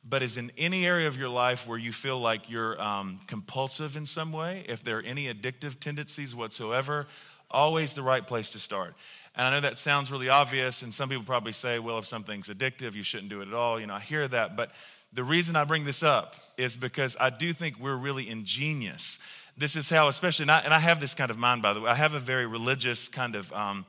but 0.09 0.23
is 0.23 0.37
in 0.37 0.51
any 0.57 0.87
area 0.87 1.07
of 1.07 1.17
your 1.17 1.29
life 1.29 1.67
where 1.67 1.77
you 1.77 1.91
feel 1.91 2.19
like 2.19 2.49
you're 2.49 2.81
um, 2.81 3.19
compulsive 3.27 3.95
in 3.95 4.07
some 4.07 4.31
way, 4.31 4.65
if 4.67 4.83
there 4.83 4.97
are 4.97 5.03
any 5.03 5.31
addictive 5.31 5.79
tendencies 5.79 6.33
whatsoever, 6.33 7.05
always 7.51 7.93
the 7.93 8.01
right 8.01 8.25
place 8.25 8.51
to 8.51 8.59
start. 8.59 8.95
And 9.35 9.45
I 9.45 9.51
know 9.51 9.61
that 9.61 9.77
sounds 9.77 10.11
really 10.11 10.29
obvious, 10.29 10.81
and 10.81 10.93
some 10.93 11.09
people 11.09 11.23
probably 11.23 11.51
say, 11.51 11.77
well, 11.77 11.99
if 11.99 12.05
something's 12.05 12.47
addictive, 12.47 12.95
you 12.95 13.03
shouldn't 13.03 13.29
do 13.29 13.41
it 13.41 13.47
at 13.47 13.53
all. 13.53 13.79
You 13.79 13.87
know, 13.87 13.93
I 13.93 13.99
hear 13.99 14.27
that. 14.27 14.57
But 14.57 14.71
the 15.13 15.23
reason 15.23 15.55
I 15.55 15.63
bring 15.63 15.83
this 15.83 16.03
up 16.03 16.35
is 16.57 16.75
because 16.75 17.17
I 17.19 17.29
do 17.29 17.53
think 17.53 17.79
we're 17.79 17.97
really 17.97 18.29
ingenious. 18.29 19.19
This 19.57 19.75
is 19.75 19.89
how, 19.89 20.07
especially, 20.07 20.43
and 20.43 20.51
I, 20.51 20.59
and 20.59 20.73
I 20.73 20.79
have 20.79 20.99
this 20.99 21.13
kind 21.13 21.29
of 21.29 21.37
mind, 21.37 21.61
by 21.61 21.73
the 21.73 21.81
way, 21.81 21.89
I 21.89 21.95
have 21.95 22.13
a 22.13 22.19
very 22.19 22.45
religious, 22.45 23.07
kind 23.07 23.35
of 23.35 23.51
um, 23.51 23.85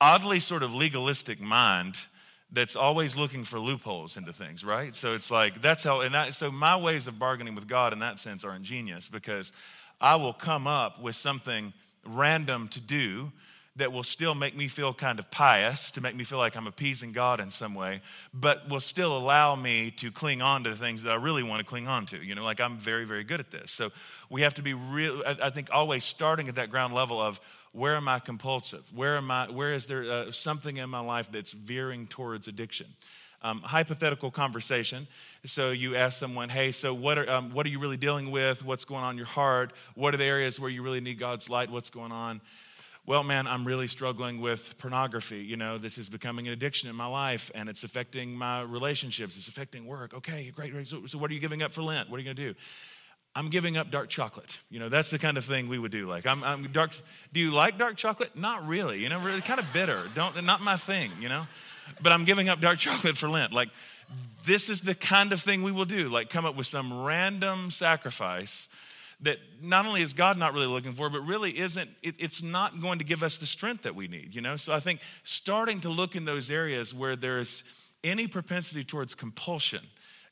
oddly 0.00 0.40
sort 0.40 0.62
of 0.62 0.74
legalistic 0.74 1.40
mind 1.40 1.96
that's 2.50 2.76
always 2.76 3.16
looking 3.16 3.44
for 3.44 3.58
loopholes 3.58 4.16
into 4.16 4.32
things, 4.32 4.64
right? 4.64 4.94
So 4.94 5.14
it's 5.14 5.30
like 5.30 5.62
that's 5.62 5.84
how, 5.84 6.00
and 6.00 6.14
that, 6.14 6.34
so 6.34 6.50
my 6.50 6.76
ways 6.76 7.06
of 7.06 7.18
bargaining 7.18 7.54
with 7.54 7.66
God 7.66 7.92
in 7.92 7.98
that 8.00 8.18
sense 8.18 8.44
are 8.44 8.54
ingenious 8.54 9.08
because 9.08 9.52
I 10.00 10.16
will 10.16 10.34
come 10.34 10.66
up 10.66 11.00
with 11.00 11.14
something 11.14 11.72
random 12.04 12.68
to 12.68 12.80
do 12.80 13.32
that 13.76 13.90
will 13.90 14.02
still 14.02 14.34
make 14.34 14.54
me 14.54 14.68
feel 14.68 14.92
kind 14.92 15.18
of 15.18 15.30
pious, 15.30 15.90
to 15.92 16.02
make 16.02 16.14
me 16.14 16.24
feel 16.24 16.38
like 16.38 16.56
I'm 16.56 16.66
appeasing 16.66 17.12
God 17.12 17.40
in 17.40 17.50
some 17.50 17.74
way, 17.74 18.02
but 18.34 18.68
will 18.68 18.80
still 18.80 19.16
allow 19.16 19.56
me 19.56 19.90
to 19.92 20.10
cling 20.10 20.42
on 20.42 20.64
to 20.64 20.70
the 20.70 20.76
things 20.76 21.04
that 21.04 21.12
I 21.12 21.16
really 21.16 21.42
want 21.42 21.60
to 21.60 21.64
cling 21.64 21.88
on 21.88 22.04
to. 22.06 22.18
You 22.18 22.34
know, 22.34 22.44
like 22.44 22.60
I'm 22.60 22.76
very, 22.76 23.06
very 23.06 23.24
good 23.24 23.40
at 23.40 23.50
this. 23.50 23.70
So 23.70 23.90
we 24.28 24.42
have 24.42 24.54
to 24.54 24.62
be 24.62 24.74
real, 24.74 25.22
I 25.26 25.48
think, 25.48 25.68
always 25.72 26.04
starting 26.04 26.48
at 26.48 26.56
that 26.56 26.70
ground 26.70 26.92
level 26.92 27.20
of 27.20 27.40
where 27.72 27.96
am 27.96 28.08
I 28.08 28.18
compulsive? 28.18 28.84
Where 28.94 29.16
am 29.16 29.30
I? 29.30 29.50
Where 29.50 29.72
is 29.72 29.86
there 29.86 30.04
uh, 30.04 30.30
something 30.30 30.76
in 30.76 30.90
my 30.90 31.00
life 31.00 31.32
that's 31.32 31.52
veering 31.52 32.06
towards 32.06 32.48
addiction? 32.48 32.86
Um, 33.40 33.60
hypothetical 33.62 34.30
conversation. 34.30 35.08
So 35.46 35.70
you 35.70 35.96
ask 35.96 36.18
someone, 36.18 36.50
"Hey, 36.50 36.72
so 36.72 36.92
what 36.92 37.16
are 37.16 37.28
um, 37.30 37.50
what 37.52 37.64
are 37.64 37.70
you 37.70 37.80
really 37.80 37.96
dealing 37.96 38.30
with? 38.30 38.62
What's 38.62 38.84
going 38.84 39.02
on 39.02 39.12
in 39.12 39.16
your 39.16 39.26
heart? 39.26 39.72
What 39.94 40.12
are 40.12 40.18
the 40.18 40.24
areas 40.24 40.60
where 40.60 40.70
you 40.70 40.82
really 40.82 41.00
need 41.00 41.18
God's 41.18 41.48
light? 41.48 41.70
What's 41.70 41.88
going 41.88 42.12
on?" 42.12 42.42
Well, 43.04 43.24
man, 43.24 43.48
I'm 43.48 43.64
really 43.64 43.88
struggling 43.88 44.40
with 44.40 44.78
pornography. 44.78 45.38
You 45.38 45.56
know, 45.56 45.76
this 45.76 45.98
is 45.98 46.08
becoming 46.08 46.46
an 46.46 46.52
addiction 46.52 46.88
in 46.88 46.94
my 46.94 47.06
life, 47.06 47.50
and 47.52 47.68
it's 47.68 47.82
affecting 47.82 48.32
my 48.32 48.62
relationships. 48.62 49.36
It's 49.36 49.48
affecting 49.48 49.86
work. 49.86 50.14
Okay, 50.14 50.52
great. 50.54 50.70
great. 50.72 50.86
So, 50.86 51.06
so 51.06 51.18
what 51.18 51.28
are 51.30 51.34
you 51.34 51.40
giving 51.40 51.64
up 51.64 51.72
for 51.72 51.82
Lent? 51.82 52.10
What 52.10 52.18
are 52.18 52.20
you 52.20 52.26
going 52.26 52.36
to 52.36 52.52
do? 52.52 52.58
I'm 53.34 53.48
giving 53.50 53.76
up 53.76 53.90
dark 53.90 54.08
chocolate. 54.08 54.60
You 54.70 54.78
know, 54.78 54.88
that's 54.88 55.10
the 55.10 55.18
kind 55.18 55.36
of 55.36 55.44
thing 55.44 55.68
we 55.68 55.80
would 55.80 55.90
do. 55.90 56.06
Like, 56.06 56.26
I'm, 56.26 56.44
I'm 56.44 56.64
dark. 56.70 56.92
Do 57.32 57.40
you 57.40 57.50
like 57.50 57.76
dark 57.76 57.96
chocolate? 57.96 58.36
Not 58.36 58.68
really. 58.68 59.00
You 59.00 59.08
know, 59.08 59.18
really 59.18 59.40
kind 59.40 59.58
of 59.58 59.66
bitter. 59.72 60.02
Don't, 60.14 60.44
not 60.44 60.60
my 60.60 60.76
thing. 60.76 61.10
You 61.18 61.28
know, 61.28 61.48
but 62.00 62.12
I'm 62.12 62.24
giving 62.24 62.48
up 62.48 62.60
dark 62.60 62.78
chocolate 62.78 63.16
for 63.16 63.28
Lent. 63.28 63.52
Like, 63.52 63.70
this 64.44 64.68
is 64.68 64.82
the 64.82 64.94
kind 64.94 65.32
of 65.32 65.40
thing 65.40 65.64
we 65.64 65.72
will 65.72 65.86
do. 65.86 66.08
Like, 66.08 66.30
come 66.30 66.44
up 66.44 66.54
with 66.54 66.68
some 66.68 67.02
random 67.02 67.72
sacrifice 67.72 68.68
that 69.22 69.38
not 69.60 69.86
only 69.86 70.02
is 70.02 70.12
God 70.12 70.36
not 70.36 70.52
really 70.52 70.66
looking 70.66 70.92
for, 70.92 71.08
but 71.08 71.20
really 71.20 71.58
isn't, 71.58 71.88
it, 72.02 72.16
it's 72.18 72.42
not 72.42 72.80
going 72.80 72.98
to 72.98 73.04
give 73.04 73.22
us 73.22 73.38
the 73.38 73.46
strength 73.46 73.82
that 73.82 73.94
we 73.94 74.08
need, 74.08 74.34
you 74.34 74.40
know? 74.40 74.56
So 74.56 74.74
I 74.74 74.80
think 74.80 75.00
starting 75.22 75.80
to 75.82 75.88
look 75.88 76.16
in 76.16 76.24
those 76.24 76.50
areas 76.50 76.92
where 76.92 77.16
there's 77.16 77.64
any 78.04 78.26
propensity 78.26 78.84
towards 78.84 79.14
compulsion 79.14 79.80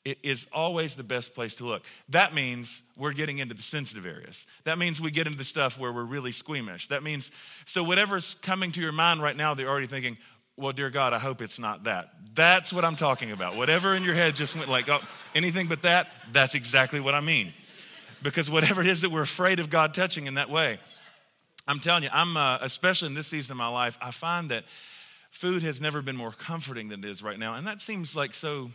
is 0.04 0.48
always 0.52 0.94
the 0.94 1.02
best 1.02 1.34
place 1.34 1.56
to 1.56 1.64
look. 1.64 1.82
That 2.08 2.34
means 2.34 2.82
we're 2.96 3.12
getting 3.12 3.38
into 3.38 3.54
the 3.54 3.62
sensitive 3.62 4.06
areas. 4.06 4.46
That 4.64 4.78
means 4.78 5.00
we 5.00 5.10
get 5.10 5.26
into 5.26 5.38
the 5.38 5.44
stuff 5.44 5.78
where 5.78 5.92
we're 5.92 6.04
really 6.04 6.32
squeamish. 6.32 6.88
That 6.88 7.02
means, 7.02 7.30
so 7.66 7.84
whatever's 7.84 8.34
coming 8.34 8.72
to 8.72 8.80
your 8.80 8.92
mind 8.92 9.22
right 9.22 9.36
now, 9.36 9.54
they're 9.54 9.68
already 9.68 9.86
thinking, 9.86 10.16
well, 10.56 10.72
dear 10.72 10.90
God, 10.90 11.12
I 11.12 11.18
hope 11.18 11.42
it's 11.42 11.58
not 11.58 11.84
that. 11.84 12.10
That's 12.34 12.72
what 12.72 12.84
I'm 12.84 12.96
talking 12.96 13.30
about. 13.30 13.56
Whatever 13.56 13.94
in 13.94 14.02
your 14.02 14.14
head 14.14 14.34
just 14.34 14.56
went 14.56 14.68
like, 14.68 14.88
oh, 14.88 15.00
anything 15.34 15.68
but 15.68 15.82
that, 15.82 16.08
that's 16.32 16.54
exactly 16.54 17.00
what 17.00 17.14
I 17.14 17.20
mean. 17.20 17.52
Because 18.22 18.50
whatever 18.50 18.80
it 18.80 18.86
is 18.86 19.00
that 19.00 19.10
we're 19.10 19.22
afraid 19.22 19.60
of 19.60 19.70
God 19.70 19.94
touching 19.94 20.26
in 20.26 20.34
that 20.34 20.50
way, 20.50 20.78
I'm 21.66 21.80
telling 21.80 22.02
you, 22.02 22.10
I'm, 22.12 22.36
uh, 22.36 22.58
especially 22.60 23.08
in 23.08 23.14
this 23.14 23.28
season 23.28 23.52
of 23.52 23.58
my 23.58 23.68
life, 23.68 23.98
I 24.02 24.10
find 24.10 24.50
that 24.50 24.64
food 25.30 25.62
has 25.62 25.80
never 25.80 26.02
been 26.02 26.16
more 26.16 26.32
comforting 26.32 26.88
than 26.88 27.04
it 27.04 27.08
is 27.08 27.22
right 27.22 27.38
now. 27.38 27.54
And 27.54 27.66
that 27.66 27.80
seems 27.80 28.16
like 28.16 28.34
so 28.34 28.70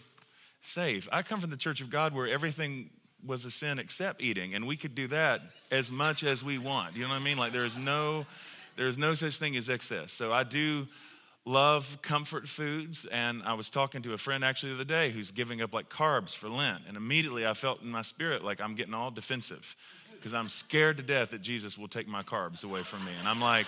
safe. 0.61 1.07
I 1.11 1.21
come 1.21 1.39
from 1.39 1.49
the 1.49 1.57
church 1.57 1.81
of 1.81 1.89
God 1.89 2.13
where 2.13 2.27
everything 2.27 2.89
was 3.25 3.45
a 3.45 3.51
sin 3.51 3.79
except 3.79 4.21
eating, 4.21 4.53
and 4.53 4.67
we 4.67 4.77
could 4.77 4.95
do 4.95 5.07
that 5.07 5.41
as 5.71 5.91
much 5.91 6.23
as 6.23 6.43
we 6.43 6.57
want. 6.57 6.95
You 6.95 7.03
know 7.03 7.09
what 7.09 7.15
I 7.15 7.23
mean? 7.23 7.37
Like 7.37 7.51
there 7.51 7.65
is 7.65 7.77
no, 7.77 8.25
there 8.75 8.87
is 8.87 8.97
no 8.97 9.13
such 9.13 9.37
thing 9.37 9.55
as 9.55 9.69
excess. 9.69 10.11
So 10.11 10.31
I 10.31 10.43
do 10.43 10.87
love 11.45 11.99
comfort 12.01 12.47
foods. 12.47 13.05
And 13.05 13.43
I 13.43 13.53
was 13.53 13.69
talking 13.69 14.01
to 14.03 14.13
a 14.13 14.17
friend 14.17 14.43
actually 14.43 14.69
the 14.69 14.75
other 14.75 14.83
day 14.83 15.11
who's 15.11 15.31
giving 15.31 15.61
up 15.61 15.73
like 15.73 15.89
carbs 15.89 16.35
for 16.35 16.49
Lent. 16.49 16.83
And 16.87 16.97
immediately 16.97 17.45
I 17.45 17.53
felt 17.53 17.81
in 17.81 17.89
my 17.89 18.01
spirit 18.01 18.43
like 18.43 18.59
I'm 18.59 18.75
getting 18.75 18.93
all 18.93 19.11
defensive 19.11 19.75
because 20.15 20.33
I'm 20.33 20.49
scared 20.49 20.97
to 20.97 21.03
death 21.03 21.31
that 21.31 21.41
Jesus 21.41 21.77
will 21.77 21.87
take 21.87 22.07
my 22.07 22.23
carbs 22.23 22.63
away 22.63 22.81
from 22.81 23.05
me. 23.05 23.11
And 23.19 23.27
I'm 23.27 23.39
like, 23.39 23.67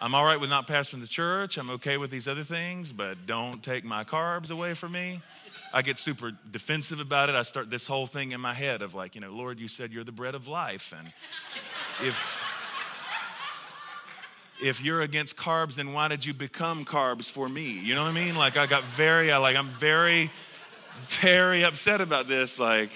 I'm 0.00 0.14
all 0.14 0.24
right 0.24 0.40
with 0.40 0.50
not 0.50 0.66
pastoring 0.66 1.00
the 1.00 1.06
church. 1.06 1.58
I'm 1.58 1.70
okay 1.70 1.96
with 1.98 2.10
these 2.10 2.26
other 2.26 2.42
things, 2.42 2.92
but 2.92 3.26
don't 3.26 3.62
take 3.62 3.84
my 3.84 4.04
carbs 4.04 4.50
away 4.50 4.74
from 4.74 4.92
me. 4.92 5.20
I 5.72 5.82
get 5.82 5.98
super 5.98 6.32
defensive 6.50 7.00
about 7.00 7.28
it. 7.28 7.34
I 7.34 7.42
start 7.42 7.68
this 7.68 7.86
whole 7.86 8.06
thing 8.06 8.32
in 8.32 8.40
my 8.40 8.54
head 8.54 8.80
of 8.80 8.94
like, 8.94 9.14
you 9.14 9.20
know, 9.20 9.30
Lord, 9.30 9.58
you 9.58 9.66
said 9.66 9.92
you're 9.92 10.04
the 10.04 10.12
bread 10.12 10.34
of 10.34 10.46
life. 10.46 10.94
And 10.96 11.08
if 12.06 12.43
if 14.62 14.84
you're 14.84 15.02
against 15.02 15.36
carbs, 15.36 15.74
then 15.74 15.92
why 15.92 16.08
did 16.08 16.24
you 16.24 16.34
become 16.34 16.84
carbs 16.84 17.30
for 17.30 17.48
me? 17.48 17.78
You 17.80 17.94
know 17.94 18.02
what 18.02 18.10
I 18.10 18.12
mean? 18.12 18.36
Like 18.36 18.56
I 18.56 18.66
got 18.66 18.84
very, 18.84 19.32
I 19.32 19.38
like 19.38 19.56
I'm 19.56 19.68
very, 19.68 20.30
very 21.06 21.64
upset 21.64 22.00
about 22.00 22.28
this. 22.28 22.58
Like, 22.58 22.90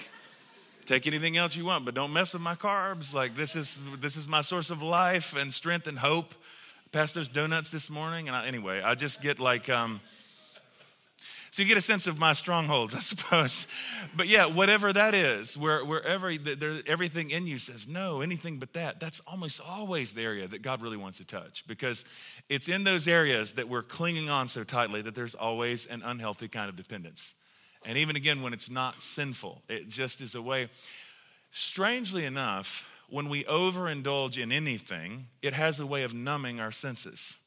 take 0.85 1.05
anything 1.07 1.37
else 1.37 1.55
you 1.55 1.65
want, 1.65 1.85
but 1.85 1.93
don't 1.93 2.13
mess 2.13 2.33
with 2.33 2.41
my 2.41 2.55
carbs. 2.55 3.13
Like 3.13 3.35
this 3.35 3.55
is 3.55 3.79
this 3.99 4.15
is 4.15 4.27
my 4.27 4.41
source 4.41 4.69
of 4.69 4.81
life 4.81 5.35
and 5.35 5.53
strength 5.53 5.87
and 5.87 5.99
hope. 5.99 6.33
Pastor's 6.91 7.27
donuts 7.27 7.69
this 7.69 7.89
morning, 7.89 8.27
and 8.27 8.35
I, 8.35 8.47
anyway, 8.47 8.81
I 8.81 8.95
just 8.95 9.21
get 9.21 9.39
like. 9.39 9.69
Um, 9.69 10.01
so 11.51 11.63
you 11.63 11.67
get 11.67 11.77
a 11.77 11.81
sense 11.81 12.05
of 12.07 12.19
my 12.19 12.33
strongholds, 12.33 12.93
I 12.95 12.99
suppose. 12.99 13.67
But 14.15 14.27
yeah, 14.27 14.45
whatever 14.45 14.93
that 14.93 15.15
is, 15.15 15.57
where, 15.57 15.83
wherever 15.83 16.35
there, 16.37 16.81
everything 16.85 17.31
in 17.31 17.47
you 17.47 17.57
says 17.57 17.87
no, 17.87 18.21
anything 18.21 18.57
but 18.57 18.73
that, 18.73 18.99
that's 18.99 19.19
almost 19.21 19.61
always 19.61 20.13
the 20.13 20.21
area 20.21 20.47
that 20.47 20.61
God 20.61 20.81
really 20.81 20.97
wants 20.97 21.17
to 21.17 21.25
touch 21.25 21.65
because 21.67 22.05
it's 22.49 22.67
in 22.67 22.83
those 22.83 23.07
areas 23.07 23.53
that 23.53 23.67
we're 23.67 23.83
clinging 23.83 24.29
on 24.29 24.47
so 24.47 24.63
tightly 24.63 25.01
that 25.01 25.15
there's 25.15 25.35
always 25.35 25.85
an 25.87 26.01
unhealthy 26.03 26.47
kind 26.47 26.69
of 26.69 26.75
dependence. 26.75 27.33
And 27.85 27.97
even 27.97 28.15
again, 28.15 28.41
when 28.41 28.53
it's 28.53 28.69
not 28.69 29.01
sinful, 29.01 29.61
it 29.69 29.89
just 29.89 30.21
is 30.21 30.35
a 30.35 30.41
way. 30.41 30.69
Strangely 31.51 32.25
enough, 32.25 32.91
when 33.09 33.29
we 33.29 33.43
overindulge 33.45 34.37
in 34.41 34.51
anything, 34.51 35.27
it 35.41 35.53
has 35.53 35.79
a 35.79 35.85
way 35.85 36.03
of 36.03 36.13
numbing 36.13 36.59
our 36.59 36.71
senses. 36.71 37.39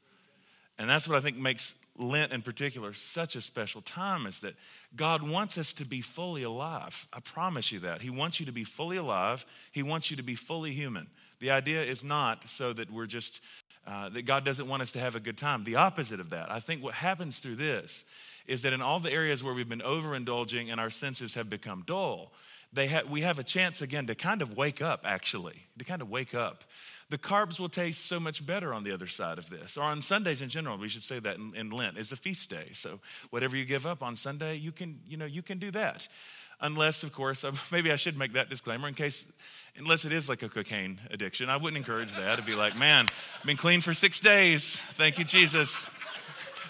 And 0.78 0.88
that's 0.88 1.06
what 1.06 1.16
I 1.16 1.20
think 1.20 1.36
makes 1.36 1.78
Lent 1.98 2.32
in 2.32 2.40
particular 2.40 2.94
such 2.94 3.36
a 3.36 3.40
special 3.40 3.82
time 3.82 4.26
is 4.26 4.40
that 4.40 4.54
God 4.96 5.22
wants 5.22 5.58
us 5.58 5.74
to 5.74 5.86
be 5.86 6.00
fully 6.00 6.42
alive. 6.42 7.06
I 7.12 7.20
promise 7.20 7.70
you 7.70 7.80
that. 7.80 8.00
He 8.00 8.08
wants 8.08 8.40
you 8.40 8.46
to 8.46 8.52
be 8.52 8.64
fully 8.64 8.96
alive, 8.96 9.44
He 9.72 9.82
wants 9.82 10.10
you 10.10 10.16
to 10.16 10.22
be 10.22 10.34
fully 10.34 10.72
human. 10.72 11.06
The 11.40 11.50
idea 11.50 11.82
is 11.82 12.02
not 12.02 12.48
so 12.48 12.72
that 12.72 12.90
we're 12.90 13.06
just, 13.06 13.40
uh, 13.86 14.08
that 14.10 14.22
God 14.22 14.44
doesn't 14.44 14.68
want 14.68 14.80
us 14.80 14.92
to 14.92 15.00
have 15.00 15.16
a 15.16 15.20
good 15.20 15.36
time. 15.36 15.64
The 15.64 15.76
opposite 15.76 16.20
of 16.20 16.30
that. 16.30 16.50
I 16.50 16.60
think 16.60 16.82
what 16.82 16.94
happens 16.94 17.40
through 17.40 17.56
this 17.56 18.04
is 18.46 18.62
that 18.62 18.72
in 18.72 18.80
all 18.80 19.00
the 19.00 19.12
areas 19.12 19.42
where 19.42 19.54
we've 19.54 19.68
been 19.68 19.80
overindulging 19.80 20.70
and 20.70 20.80
our 20.80 20.90
senses 20.90 21.34
have 21.34 21.50
become 21.50 21.82
dull, 21.86 22.32
they 22.72 22.88
ha- 22.88 23.02
we 23.08 23.22
have 23.22 23.38
a 23.38 23.44
chance 23.44 23.82
again 23.82 24.06
to 24.06 24.14
kind 24.14 24.42
of 24.42 24.56
wake 24.56 24.80
up, 24.80 25.02
actually, 25.04 25.66
to 25.78 25.84
kind 25.84 26.02
of 26.02 26.10
wake 26.10 26.34
up 26.34 26.64
the 27.12 27.18
carbs 27.18 27.60
will 27.60 27.68
taste 27.68 28.06
so 28.06 28.18
much 28.18 28.44
better 28.44 28.72
on 28.72 28.84
the 28.84 28.90
other 28.90 29.06
side 29.06 29.36
of 29.36 29.50
this. 29.50 29.76
Or 29.76 29.82
on 29.82 30.00
Sundays 30.00 30.40
in 30.40 30.48
general, 30.48 30.78
we 30.78 30.88
should 30.88 31.04
say 31.04 31.18
that 31.18 31.36
in, 31.36 31.54
in 31.54 31.70
Lent 31.70 31.98
is 31.98 32.10
a 32.10 32.16
feast 32.16 32.48
day. 32.48 32.68
So 32.72 33.00
whatever 33.28 33.54
you 33.54 33.66
give 33.66 33.84
up 33.84 34.02
on 34.02 34.16
Sunday, 34.16 34.56
you 34.56 34.72
can, 34.72 34.98
you 35.06 35.18
know, 35.18 35.26
you 35.26 35.42
can 35.42 35.58
do 35.58 35.70
that. 35.72 36.08
Unless, 36.62 37.02
of 37.02 37.12
course, 37.12 37.44
maybe 37.70 37.92
I 37.92 37.96
should 37.96 38.16
make 38.16 38.32
that 38.32 38.48
disclaimer 38.48 38.88
in 38.88 38.94
case, 38.94 39.30
unless 39.76 40.06
it 40.06 40.12
is 40.12 40.26
like 40.26 40.42
a 40.42 40.48
cocaine 40.48 40.98
addiction. 41.10 41.50
I 41.50 41.58
wouldn't 41.58 41.76
encourage 41.76 42.16
that. 42.16 42.38
to 42.38 42.44
be 42.44 42.54
like, 42.54 42.78
man, 42.78 43.04
I've 43.38 43.46
been 43.46 43.58
clean 43.58 43.82
for 43.82 43.92
six 43.92 44.18
days. 44.18 44.80
Thank 44.80 45.18
you, 45.18 45.26
Jesus. 45.26 45.90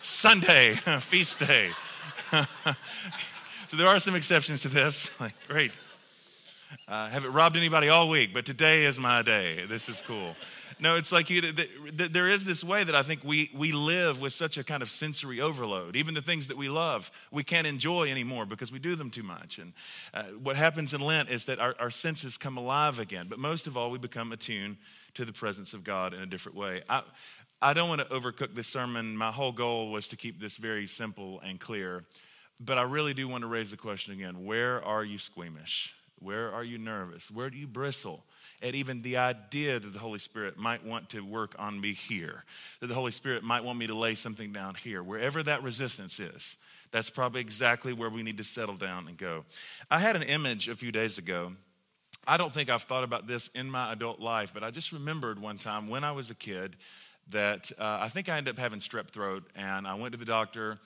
Sunday, 0.00 0.72
feast 0.98 1.38
day. 1.38 1.70
so 3.68 3.76
there 3.76 3.86
are 3.86 4.00
some 4.00 4.16
exceptions 4.16 4.62
to 4.62 4.68
this. 4.68 5.20
Like, 5.20 5.34
great. 5.46 5.78
Uh, 6.88 7.08
haven't 7.08 7.32
robbed 7.32 7.56
anybody 7.56 7.88
all 7.88 8.08
week, 8.08 8.35
but 8.35 8.44
today 8.44 8.85
is 8.85 8.98
my 8.98 9.22
day. 9.22 9.64
This 9.66 9.88
is 9.88 10.00
cool. 10.00 10.35
No, 10.80 10.96
it's 10.96 11.12
like 11.12 11.30
you, 11.30 11.52
there 11.92 12.28
is 12.28 12.44
this 12.44 12.64
way 12.64 12.82
that 12.82 12.94
I 12.94 13.02
think 13.02 13.22
we, 13.22 13.50
we 13.54 13.70
live 13.70 14.20
with 14.20 14.32
such 14.32 14.58
a 14.58 14.64
kind 14.64 14.82
of 14.82 14.90
sensory 14.90 15.40
overload. 15.40 15.94
Even 15.94 16.14
the 16.14 16.22
things 16.22 16.48
that 16.48 16.56
we 16.56 16.68
love, 16.68 17.11
we 17.30 17.44
can't 17.44 17.66
enjoy 17.66 18.11
anymore 18.11 18.46
because 18.46 18.72
we 18.72 18.80
do 18.80 18.96
them 18.96 19.11
too 19.11 19.22
much. 19.22 19.58
And 19.58 19.72
uh, 20.12 20.24
what 20.42 20.56
happens 20.56 20.92
in 20.92 21.00
Lent 21.00 21.30
is 21.30 21.44
that 21.44 21.61
our, 21.61 21.76
our 21.78 21.90
senses 21.90 22.37
come 22.37 22.56
alive 22.56 22.98
again. 22.98 23.26
But 23.28 23.38
most 23.38 23.68
of 23.68 23.76
all, 23.76 23.90
we 23.90 23.98
become 23.98 24.32
attuned 24.32 24.76
to 25.14 25.24
the 25.24 25.32
presence 25.32 25.72
of 25.72 25.85
God 25.85 26.14
in 26.14 26.20
a 26.20 26.26
different 26.26 26.58
way. 26.58 26.82
I, 26.88 27.02
I 27.61 27.74
don't 27.74 27.88
want 27.88 28.00
to 28.00 28.06
overcook 28.08 28.56
this 28.56 28.66
sermon. 28.66 29.16
My 29.16 29.30
whole 29.30 29.52
goal 29.52 29.92
was 29.92 30.08
to 30.08 30.16
keep 30.16 30.40
this 30.40 30.56
very 30.56 30.88
simple 30.88 31.40
and 31.44 31.61
clear. 31.61 32.04
But 32.61 32.78
I 32.78 32.82
really 32.82 33.14
do 33.14 33.28
want 33.28 33.42
to 33.42 33.48
raise 33.48 33.70
the 33.70 33.76
question 33.76 34.14
again 34.14 34.44
where 34.44 34.85
are 34.85 35.04
you 35.04 35.18
squeamish? 35.18 35.94
Where 36.22 36.52
are 36.52 36.64
you 36.64 36.78
nervous? 36.78 37.30
Where 37.30 37.50
do 37.50 37.58
you 37.58 37.66
bristle 37.66 38.24
at 38.62 38.74
even 38.74 39.02
the 39.02 39.16
idea 39.16 39.78
that 39.78 39.92
the 39.92 39.98
Holy 39.98 40.18
Spirit 40.18 40.56
might 40.56 40.85
want 40.85 41.11
to 41.11 41.20
work 41.20 41.54
on 41.58 41.80
me 41.80 41.92
here? 41.92 42.44
That 42.80 42.87
the 42.87 42.94
Holy 42.94 43.11
Spirit 43.11 43.42
might 43.42 43.64
want 43.64 43.78
me 43.78 43.87
to 43.88 43.94
lay 43.94 44.14
something 44.14 44.52
down 44.52 44.74
here? 44.74 45.02
Wherever 45.02 45.42
that 45.42 45.62
resistance 45.62 46.20
is, 46.20 46.56
that's 46.90 47.11
probably 47.11 47.40
exactly 47.40 47.92
where 47.92 48.11
we 48.11 48.22
need 48.22 48.37
to 48.37 48.44
settle 48.44 48.76
down 48.76 49.08
and 49.08 49.16
go. 49.16 49.44
I 49.90 49.98
had 49.98 50.14
an 50.14 50.22
image 50.22 50.68
a 50.68 50.76
few 50.76 50.92
days 50.92 51.18
ago. 51.18 51.52
I 52.26 52.37
don't 52.37 52.52
think 52.52 52.70
I've 52.70 52.82
thought 52.82 53.02
about 53.02 53.26
this 53.26 53.48
in 53.48 53.68
my 53.68 53.92
adult 53.92 54.20
life, 54.20 54.54
but 54.54 54.62
I 54.62 54.70
just 54.70 54.92
remembered 54.92 55.40
one 55.40 55.58
time 55.58 55.88
when 55.88 56.04
I 56.04 56.12
was 56.12 56.30
a 56.30 56.35
kid 56.35 56.76
that 57.30 57.72
uh, 57.78 57.98
I 58.00 58.08
think 58.08 58.28
I 58.28 58.37
ended 58.37 58.54
up 58.54 58.61
having 58.61 58.78
strep 58.78 59.08
throat, 59.08 59.44
and 59.56 59.87
I 59.87 59.94
went 59.94 60.12
to 60.12 60.18
the 60.18 60.24
doctor 60.24 60.78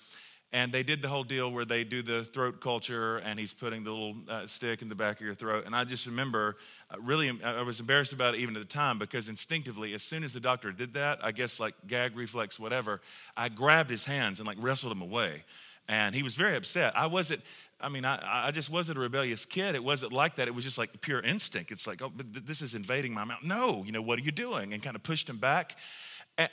and 0.53 0.73
they 0.73 0.83
did 0.83 1.03
the 1.03 1.09
whole 1.09 1.25
deal 1.25 1.51
where 1.51 1.65
they 1.65 1.85
do 1.85 2.03
the 2.03 2.25
throat 2.25 2.61
culture 2.61 3.19
and 3.19 3.39
he's 3.39 3.53
putting 3.53 3.85
the 3.85 3.91
little 3.91 4.17
uh, 4.29 4.47
stick 4.47 4.83
in 4.83 4.89
the 4.89 4.95
back 4.95 5.17
of 5.17 5.27
your 5.27 5.35
throat 5.35 5.65
and 5.67 5.75
i 5.75 5.85
just 5.85 6.07
remember 6.07 6.57
uh, 6.91 6.97
really 7.01 7.31
i 7.45 7.63
was 7.63 7.81
embarrassed 7.81 8.13
about 8.13 8.35
it 8.35 8.41
even 8.41 8.57
at 8.57 8.63
the 8.63 8.69
time 8.69 8.99
because 8.99 9.29
instinctively 9.29 9.95
as 9.95 10.03
soon 10.03 10.25
as 10.25 10.33
the 10.33 10.41
doctor 10.41 10.73
did 10.73 10.95
that 10.95 11.19
i 11.23 11.33
guess 11.33 11.59
like 11.61 11.75
gag 11.87 12.17
reflex 12.17 12.59
whatever 12.59 13.01
i 13.37 13.49
grabbed 13.49 13.91
his 13.91 14.05
hands 14.05 14.41
and 14.41 14.47
like 14.47 14.59
wrestled 14.61 14.93
him 14.93 15.03
away 15.03 15.45
and 15.89 16.15
he 16.15 16.23
was 16.23 16.37
very 16.37 16.57
upset 16.57 16.97
i 16.97 17.07
wasn't 17.07 17.41
I 17.79 17.91
mean, 17.91 18.07
I, 18.07 18.47
I 18.47 18.51
just 18.53 18.71
wasn't 18.71 18.97
a 18.97 19.03
rebellious 19.03 19.45
kid. 19.45 19.75
It 19.75 19.85
wasn't 19.85 20.11
like 20.11 20.37
that. 20.37 20.49
It 20.49 20.55
was 20.55 20.65
just 20.65 20.79
like 20.79 20.99
pure 21.03 21.21
instinct. 21.21 21.71
It's 21.71 21.87
like, 21.87 22.01
oh, 22.01 22.11
this 22.17 22.63
is 22.63 22.75
invading 22.75 23.13
my 23.13 23.25
mouth. 23.25 23.43
No, 23.43 23.85
you 23.85 23.93
know, 23.93 24.01
what 24.01 24.19
are 24.19 24.23
you 24.23 24.33
doing? 24.33 24.73
And 24.73 24.83
kind 24.83 24.97
of 24.97 25.03
pushed 25.03 25.29
him 25.29 25.37
back 25.37 25.77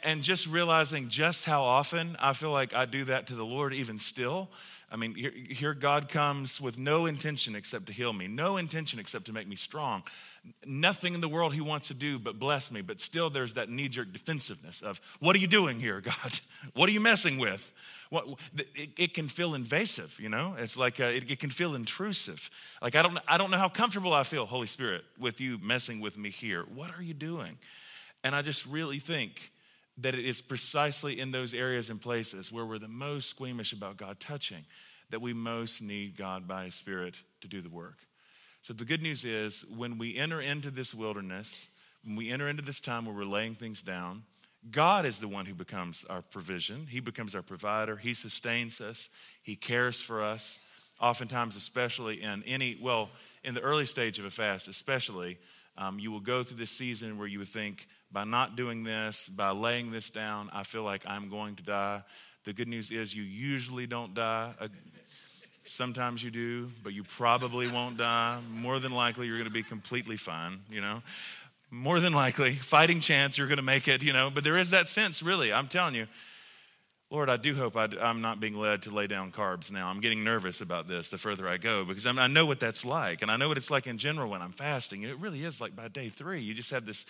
and 0.04 0.24
just 0.24 0.48
realizing 0.48 1.10
just 1.10 1.46
how 1.46 1.64
often 1.64 2.16
I 2.20 2.34
feel 2.34 2.52
like 2.52 2.74
I 2.74 2.86
do 2.86 3.04
that 3.06 3.28
to 3.28 3.36
the 3.36 3.46
Lord, 3.46 3.74
even 3.74 3.98
still. 3.98 4.50
I 4.90 4.96
mean, 4.96 5.16
here, 5.16 5.74
God 5.74 6.08
comes 6.08 6.62
with 6.62 6.78
no 6.78 7.08
intention 7.08 7.56
except 7.56 7.88
to 7.88 7.94
heal 7.94 8.14
me, 8.14 8.28
no 8.28 8.58
intention 8.58 9.00
except 9.00 9.26
to 9.26 9.34
make 9.34 9.48
me 9.48 9.56
strong. 9.56 10.04
Nothing 10.66 11.16
in 11.16 11.22
the 11.22 11.28
world 11.28 11.54
He 11.54 11.62
wants 11.62 11.88
to 11.88 11.96
do 11.96 12.20
but 12.20 12.38
bless 12.38 12.72
me. 12.72 12.82
But 12.82 13.02
still, 13.02 13.32
there's 13.32 13.56
that 13.56 13.70
knee 13.70 13.90
jerk 13.90 14.14
defensiveness 14.14 14.82
of, 14.82 15.02
What 15.20 15.36
are 15.36 15.40
you 15.40 15.48
doing 15.48 15.80
here, 15.80 16.00
God? 16.02 16.40
What 16.76 16.88
are 16.88 16.92
you 16.92 17.00
messing 17.00 17.40
with? 17.40 17.74
What, 18.12 18.28
it, 18.76 18.90
it 18.96 19.14
can 19.16 19.28
feel 19.28 19.56
invasive, 19.56 20.20
you 20.20 20.30
know? 20.30 20.56
It's 20.60 20.78
like 20.78 21.00
uh, 21.00 21.06
it, 21.06 21.32
it 21.32 21.40
can 21.40 21.50
feel 21.50 21.74
intrusive. 21.74 22.52
Like, 22.80 22.96
I 22.96 23.02
don't, 23.02 23.18
I 23.28 23.40
don't 23.40 23.50
know 23.50 23.58
how 23.58 23.70
comfortable 23.70 24.14
I 24.14 24.22
feel, 24.22 24.46
Holy 24.46 24.68
Spirit, 24.68 25.04
with 25.18 25.42
you 25.42 25.58
messing 25.58 26.00
with 26.02 26.20
me 26.20 26.30
here. 26.30 26.66
What 26.76 26.96
are 26.96 27.02
you 27.02 27.16
doing? 27.16 27.58
And 28.24 28.36
I 28.36 28.44
just 28.44 28.68
really 28.68 29.00
think 29.00 29.52
that 29.98 30.16
it 30.16 30.26
is 30.26 30.42
precisely 30.42 31.20
in 31.20 31.32
those 31.32 31.54
areas 31.54 31.90
and 31.90 32.02
places 32.02 32.52
where 32.52 32.66
we're 32.66 32.80
the 32.80 32.88
most 32.88 33.30
squeamish 33.30 33.74
about 33.74 33.98
God 33.98 34.20
touching 34.20 34.66
that 35.12 35.22
we 35.22 35.34
most 35.34 35.82
need 35.82 36.18
God 36.18 36.48
by 36.48 36.64
His 36.64 36.74
Spirit 36.74 37.20
to 37.42 37.48
do 37.48 37.62
the 37.62 37.70
work. 37.70 38.00
So 38.64 38.74
the 38.74 38.86
good 38.86 39.04
news 39.04 39.26
is 39.26 39.64
when 39.76 39.98
we 39.98 40.18
enter 40.18 40.42
into 40.42 40.72
this 40.72 40.94
wilderness, 40.94 41.70
when 42.04 42.16
we 42.16 42.32
enter 42.32 42.48
into 42.48 42.64
this 42.64 42.80
time 42.80 43.06
where 43.06 43.14
we're 43.14 43.26
laying 43.26 43.54
things 43.54 43.82
down, 43.84 44.24
God 44.72 45.06
is 45.06 45.20
the 45.20 45.28
one 45.28 45.46
who 45.46 45.54
becomes 45.54 46.06
our 46.10 46.22
provision. 46.22 46.88
He 46.90 47.00
becomes 47.00 47.36
our 47.36 47.42
provider. 47.42 47.96
He 47.96 48.14
sustains 48.14 48.80
us. 48.82 49.10
He 49.44 49.56
cares 49.56 50.00
for 50.00 50.24
us. 50.24 50.60
Oftentimes, 51.02 51.58
especially 51.58 52.24
in 52.24 52.44
any, 52.48 52.78
well, 52.82 53.10
in 53.44 53.54
the 53.54 53.62
early 53.62 53.86
stage 53.86 54.20
of 54.20 54.26
a 54.26 54.32
fast, 54.32 54.68
especially, 54.68 55.38
um, 55.78 56.00
you 56.00 56.12
will 56.12 56.22
go 56.22 56.44
through 56.44 56.58
this 56.58 56.72
season 56.72 57.18
where 57.18 57.28
you 57.28 57.40
would 57.40 57.50
think, 57.50 57.88
by 58.14 58.24
not 58.24 58.56
doing 58.56 58.84
this, 58.84 59.28
by 59.28 59.50
laying 59.50 59.92
this 59.92 60.12
down, 60.12 60.50
I 60.54 60.64
feel 60.64 60.84
like 60.84 61.04
I'm 61.08 61.30
going 61.30 61.56
to 61.56 61.64
die. 61.64 62.04
The 62.46 62.54
good 62.54 62.68
news 62.68 62.92
is 62.92 63.16
you 63.16 63.24
usually 63.24 63.88
don't 63.88 64.14
die. 64.14 64.54
Uh, 64.60 64.68
sometimes 65.66 66.24
you 66.24 66.30
do, 66.30 66.70
but 66.84 66.94
you 66.94 67.04
probably 67.04 67.70
won't 67.72 67.98
die. 67.98 68.40
More 68.52 68.80
than 68.80 68.92
likely, 68.92 69.26
you're 69.28 69.38
going 69.38 69.50
to 69.50 69.54
be 69.54 69.64
completely 69.64 70.18
fine, 70.18 70.60
you 70.70 70.80
know? 70.80 71.02
More 71.72 72.00
than 72.00 72.14
likely, 72.14 72.54
fighting 72.54 73.00
chance 73.00 73.38
you're 73.38 73.48
going 73.48 73.58
to 73.58 73.64
make 73.64 73.88
it, 73.88 74.04
you 74.04 74.14
know? 74.14 74.30
But 74.30 74.44
there 74.44 74.60
is 74.60 74.70
that 74.70 74.88
sense, 74.88 75.24
really. 75.24 75.52
I'm 75.52 75.68
telling 75.68 75.96
you, 75.96 76.06
Lord, 77.10 77.30
I 77.30 77.38
do 77.38 77.56
hope 77.56 77.76
I, 77.78 77.88
am 78.00 78.22
not 78.22 78.40
being 78.40 78.56
led 78.56 78.84
to 78.84 78.92
lay 78.92 79.08
down 79.08 79.32
carbs 79.32 79.72
now. 79.72 79.88
I'm 79.88 80.02
getting 80.02 80.24
nervous 80.24 80.62
about 80.62 80.88
this 80.88 81.10
the 81.10 81.18
further 81.18 81.48
I 81.48 81.58
go 81.58 81.86
because 81.86 82.06
I 82.06 82.28
know 82.28 82.46
what 82.46 82.60
that's 82.60 82.84
like. 82.84 83.22
And 83.22 83.32
I 83.32 83.38
know 83.38 83.48
what 83.48 83.58
it's 83.58 83.72
like 83.72 83.88
in 83.88 83.98
general 83.98 84.30
when 84.30 84.42
I'm 84.42 84.52
fasting. 84.52 85.04
And 85.04 85.14
it 85.14 85.20
really 85.20 85.44
is 85.44 85.62
like 85.62 85.76
by 85.76 85.88
day 85.88 86.10
three, 86.10 86.42
you 86.42 86.54
just 86.54 86.72
have 86.72 86.86
this 86.86 87.06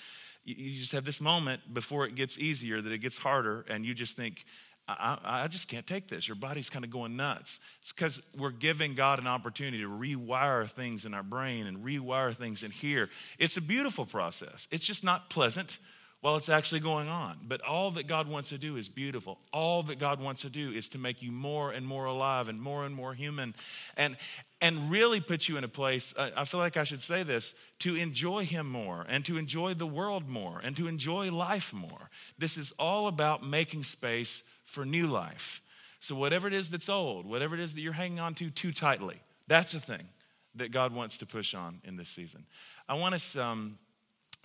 you 0.45 0.79
just 0.79 0.91
have 0.91 1.05
this 1.05 1.21
moment 1.21 1.61
before 1.73 2.05
it 2.05 2.15
gets 2.15 2.37
easier 2.37 2.81
that 2.81 2.91
it 2.91 2.99
gets 2.99 3.17
harder 3.17 3.65
and 3.69 3.85
you 3.85 3.93
just 3.93 4.15
think 4.15 4.45
I, 4.87 5.17
I 5.23 5.47
just 5.47 5.69
can't 5.69 5.87
take 5.87 6.09
this. 6.09 6.27
Your 6.27 6.35
body's 6.35 6.69
kind 6.69 6.83
of 6.83 6.91
going 6.91 7.15
nuts. 7.15 7.59
It's 7.81 7.93
because 7.93 8.21
we're 8.37 8.51
giving 8.51 8.95
God 8.95 9.19
an 9.19 9.27
opportunity 9.27 9.79
to 9.79 9.87
rewire 9.87 10.69
things 10.69 11.05
in 11.05 11.13
our 11.13 11.23
brain 11.23 11.67
and 11.67 11.85
rewire 11.85 12.35
things 12.35 12.63
in 12.63 12.71
here. 12.71 13.09
It's 13.39 13.55
a 13.55 13.61
beautiful 13.61 14.05
process. 14.05 14.67
It's 14.71 14.85
just 14.85 15.03
not 15.03 15.29
pleasant 15.29 15.77
while 16.19 16.35
it's 16.35 16.49
actually 16.49 16.81
going 16.81 17.07
on. 17.07 17.37
But 17.43 17.61
all 17.61 17.91
that 17.91 18.07
God 18.07 18.27
wants 18.27 18.49
to 18.49 18.57
do 18.57 18.75
is 18.75 18.89
beautiful. 18.89 19.39
All 19.53 19.83
that 19.83 19.99
God 19.99 20.21
wants 20.21 20.41
to 20.41 20.49
do 20.49 20.71
is 20.71 20.89
to 20.89 20.97
make 20.97 21.21
you 21.21 21.31
more 21.31 21.71
and 21.71 21.87
more 21.87 22.05
alive 22.05 22.49
and 22.49 22.61
more 22.61 22.85
and 22.85 22.93
more 22.93 23.13
human 23.13 23.55
and, 23.95 24.17
and 24.63 24.89
really 24.89 25.19
put 25.19 25.49
you 25.49 25.57
in 25.57 25.65
a 25.65 25.67
place, 25.67 26.13
I 26.17 26.45
feel 26.45 26.61
like 26.61 26.77
I 26.77 26.85
should 26.85 27.01
say 27.01 27.21
this, 27.23 27.53
to 27.79 27.97
enjoy 27.97 28.45
Him 28.45 28.65
more 28.65 29.05
and 29.09 29.25
to 29.25 29.37
enjoy 29.37 29.73
the 29.73 29.85
world 29.85 30.29
more 30.29 30.61
and 30.63 30.73
to 30.77 30.87
enjoy 30.87 31.29
life 31.31 31.73
more. 31.73 32.09
This 32.37 32.55
is 32.55 32.71
all 32.79 33.07
about 33.07 33.45
making 33.45 33.83
space 33.83 34.43
for 34.63 34.85
new 34.85 35.07
life. 35.07 35.61
So, 35.99 36.15
whatever 36.15 36.47
it 36.47 36.53
is 36.53 36.69
that's 36.69 36.87
old, 36.87 37.25
whatever 37.25 37.55
it 37.55 37.59
is 37.59 37.75
that 37.75 37.81
you're 37.81 37.91
hanging 37.91 38.21
on 38.21 38.35
to 38.35 38.49
too 38.49 38.71
tightly, 38.71 39.17
that's 39.47 39.73
a 39.73 39.81
thing 39.81 40.07
that 40.55 40.71
God 40.71 40.95
wants 40.95 41.17
to 41.17 41.25
push 41.25 41.53
on 41.53 41.81
in 41.83 41.97
this 41.97 42.07
season. 42.07 42.45
I 42.87 42.93
want 42.93 43.15
us 43.15 43.35
um, 43.35 43.77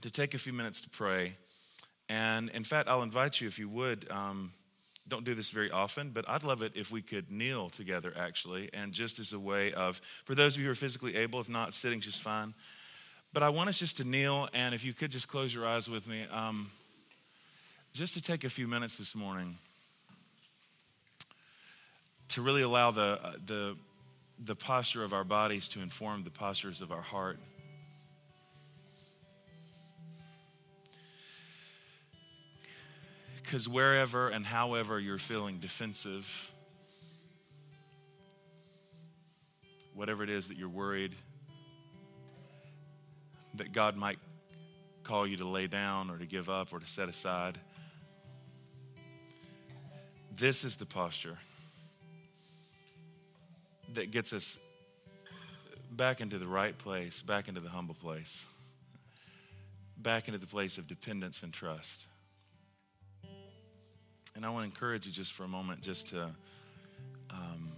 to 0.01 0.11
take 0.11 0.35
a 0.35 0.39
few 0.39 0.53
minutes 0.53 0.81
to 0.81 0.91
pray. 0.91 1.37
And 2.09 2.49
in 2.51 2.65
fact, 2.65 2.89
I'll 2.89 3.03
invite 3.03 3.41
you, 3.41 3.47
if 3.47 3.57
you 3.57 3.69
would, 3.69 4.11
um, 4.11 4.53
don't 5.09 5.25
do 5.25 5.35
this 5.35 5.51
very 5.51 5.71
often, 5.71 6.11
but 6.11 6.29
I'd 6.29 6.43
love 6.43 6.63
it 6.63 6.73
if 6.75 6.91
we 6.91 7.03
could 7.03 7.31
kneel 7.31 7.71
together, 7.71 8.13
actually, 8.17 8.71
and 8.73 8.93
just 8.93 9.19
as 9.19 9.33
a 9.33 9.39
way 9.39 9.73
of, 9.73 10.01
for 10.25 10.35
those 10.35 10.55
of 10.55 10.61
you 10.61 10.67
who 10.67 10.73
are 10.73 10.77
physically 10.77 11.17
able, 11.17 11.41
if 11.41 11.49
not, 11.49 11.75
sitting's 11.75 12.05
just 12.05 12.23
fine. 12.23 12.55
But 13.33 13.43
I 13.43 13.49
want 13.51 13.69
us 13.69 13.79
just 13.79 13.99
to 13.99 14.05
kneel, 14.05 14.49
and 14.53 14.75
if 14.75 14.85
you 14.85 14.93
could 14.93 15.11
just 15.11 15.29
close 15.29 15.55
your 15.55 15.67
eyes 15.67 15.89
with 15.89 16.07
me, 16.07 16.27
um, 16.31 16.71
just 17.93 18.15
to 18.15 18.23
take 18.23 18.45
a 18.45 18.49
few 18.49 18.69
minutes 18.69 18.97
this 18.97 19.15
morning 19.15 19.57
to 22.29 22.43
really 22.43 22.63
allow 22.63 22.91
the, 22.91 23.19
uh, 23.23 23.33
the, 23.47 23.77
the 24.45 24.55
posture 24.55 25.05
of 25.05 25.13
our 25.13 25.25
bodies 25.25 25.69
to 25.71 25.81
inform 25.81 26.25
the 26.25 26.31
postures 26.31 26.81
of 26.81 26.93
our 26.93 27.01
heart. 27.01 27.39
Because 33.49 33.67
wherever 33.67 34.29
and 34.29 34.45
however 34.45 35.01
you're 35.01 35.17
feeling 35.17 35.57
defensive, 35.57 36.53
whatever 39.95 40.23
it 40.23 40.29
is 40.29 40.49
that 40.49 40.59
you're 40.59 40.69
worried 40.69 41.15
that 43.55 43.73
God 43.73 43.97
might 43.97 44.19
call 45.03 45.27
you 45.27 45.39
to 45.39 45.49
lay 45.49 45.67
down 45.67 46.11
or 46.11 46.19
to 46.19 46.27
give 46.27 46.51
up 46.51 46.75
or 46.75 46.79
to 46.79 46.85
set 46.85 47.09
aside, 47.09 47.59
this 50.37 50.63
is 50.63 50.77
the 50.77 50.85
posture 50.85 51.39
that 53.95 54.11
gets 54.11 54.35
us 54.35 54.59
back 55.93 56.21
into 56.21 56.37
the 56.37 56.47
right 56.47 56.77
place, 56.77 57.23
back 57.23 57.49
into 57.49 57.63
the 57.63 57.71
humble 57.71 57.95
place, 57.95 58.45
back 59.97 60.29
into 60.29 60.39
the 60.39 60.47
place 60.47 60.77
of 60.77 60.87
dependence 60.87 61.43
and 61.43 61.55
trust. 61.55 62.09
And 64.39 64.47
I 64.47 64.51
want 64.51 64.63
to 64.63 64.67
encourage 64.67 65.05
you 65.05 65.11
just 65.11 65.33
for 65.33 65.43
a 65.43 65.49
moment, 65.49 65.81
just 65.81 66.11
to, 66.11 66.31
um, 67.29 67.73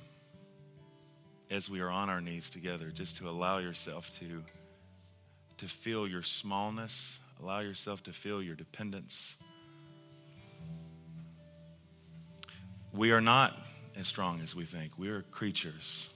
as 1.51 1.71
we 1.71 1.81
are 1.81 1.89
on 1.89 2.11
our 2.11 2.21
knees 2.21 2.51
together, 2.51 2.91
just 2.91 3.17
to 3.17 3.31
allow 3.31 3.57
yourself 3.57 4.15
to, 4.19 4.43
to 5.57 5.67
feel 5.67 6.07
your 6.07 6.21
smallness, 6.21 7.19
allow 7.43 7.61
yourself 7.61 8.03
to 8.03 8.13
feel 8.13 8.43
your 8.43 8.57
dependence. 8.57 9.37
We 12.93 13.13
are 13.13 13.23
not 13.23 13.57
as 13.97 14.07
strong 14.07 14.43
as 14.43 14.55
we 14.55 14.65
think. 14.65 14.99
We 14.99 15.09
are 15.09 15.23
creatures. 15.31 16.13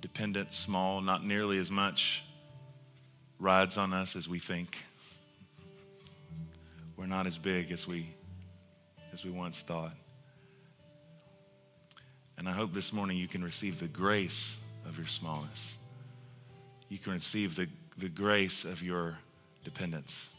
Dependent, 0.00 0.50
small, 0.50 1.02
not 1.02 1.26
nearly 1.26 1.58
as 1.58 1.70
much 1.70 2.24
rides 3.38 3.76
on 3.76 3.92
us 3.92 4.16
as 4.16 4.30
we 4.30 4.38
think. 4.38 4.78
We're 6.96 7.06
not 7.06 7.26
as 7.26 7.36
big 7.38 7.70
as 7.70 7.86
we 7.86 8.08
as 9.12 9.24
we 9.24 9.30
once 9.30 9.62
thought. 9.62 9.92
And 12.38 12.48
I 12.48 12.52
hope 12.52 12.74
this 12.74 12.92
morning 12.92 13.16
you 13.16 13.28
can 13.28 13.42
receive 13.42 13.78
the 13.78 13.88
grace 13.88 14.60
of 14.86 14.98
your 14.98 15.06
smallness. 15.06 15.76
You 16.88 16.98
can 16.98 17.14
receive 17.14 17.56
the, 17.56 17.66
the 17.96 18.08
grace 18.08 18.64
of 18.64 18.82
your 18.82 19.16
dependence. 19.64 20.34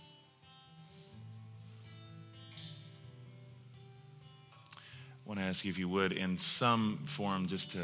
I 4.76 4.80
want 5.26 5.40
to 5.40 5.46
ask 5.46 5.66
you 5.66 5.72
if 5.72 5.80
you 5.80 5.90
would, 5.90 6.12
in 6.12 6.38
some 6.38 7.00
form, 7.06 7.48
just 7.48 7.72
to 7.72 7.84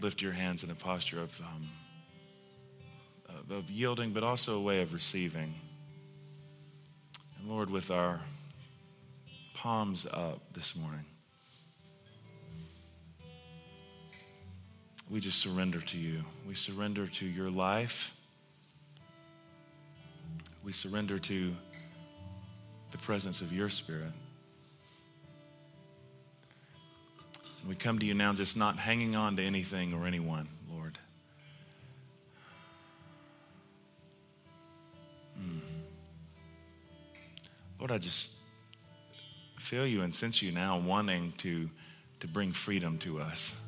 lift 0.00 0.20
your 0.20 0.32
hands 0.32 0.64
in 0.64 0.70
a 0.70 0.74
posture 0.74 1.20
of, 1.20 1.40
um, 1.40 1.68
of 3.48 3.70
yielding, 3.70 4.12
but 4.12 4.24
also 4.24 4.58
a 4.58 4.62
way 4.62 4.82
of 4.82 4.92
receiving. 4.92 5.54
Lord, 7.48 7.70
with 7.70 7.90
our 7.90 8.20
palms 9.54 10.04
up 10.04 10.52
this 10.52 10.76
morning, 10.76 11.06
we 15.10 15.18
just 15.18 15.38
surrender 15.38 15.80
to 15.80 15.96
you. 15.96 16.22
We 16.46 16.52
surrender 16.52 17.06
to 17.06 17.24
your 17.26 17.48
life. 17.48 18.20
We 20.62 20.72
surrender 20.72 21.18
to 21.18 21.56
the 22.90 22.98
presence 22.98 23.40
of 23.40 23.50
your 23.50 23.70
spirit. 23.70 24.12
We 27.66 27.76
come 27.76 27.98
to 27.98 28.04
you 28.04 28.12
now 28.12 28.34
just 28.34 28.58
not 28.58 28.76
hanging 28.76 29.16
on 29.16 29.36
to 29.36 29.42
anything 29.42 29.94
or 29.94 30.06
anyone, 30.06 30.48
Lord, 37.78 37.92
I 37.92 37.98
just 37.98 38.36
feel 39.58 39.86
you 39.86 40.02
and 40.02 40.14
sense 40.14 40.42
you 40.42 40.50
now 40.52 40.78
wanting 40.78 41.32
to, 41.38 41.70
to 42.20 42.26
bring 42.26 42.52
freedom 42.52 42.98
to 42.98 43.20
us. 43.20 43.60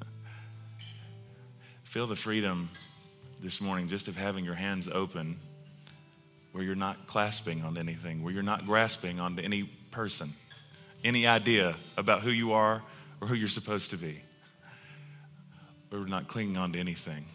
feel 1.84 2.06
the 2.06 2.16
freedom 2.16 2.68
this 3.40 3.60
morning 3.60 3.88
just 3.88 4.08
of 4.08 4.16
having 4.16 4.44
your 4.44 4.54
hands 4.54 4.88
open 4.88 5.38
where 6.52 6.64
you're 6.64 6.74
not 6.74 7.06
clasping 7.06 7.62
on 7.64 7.76
anything, 7.76 8.22
where 8.22 8.32
you're 8.32 8.42
not 8.42 8.64
grasping 8.64 9.20
onto 9.20 9.42
any 9.42 9.64
person, 9.90 10.30
any 11.04 11.26
idea 11.26 11.76
about 11.98 12.22
who 12.22 12.30
you 12.30 12.52
are 12.52 12.82
or 13.20 13.28
who 13.28 13.34
you're 13.34 13.48
supposed 13.48 13.90
to 13.90 13.98
be. 13.98 14.22
We're 15.90 16.06
not 16.06 16.28
clinging 16.28 16.56
on 16.56 16.72
to 16.72 16.78
anything. 16.78 17.26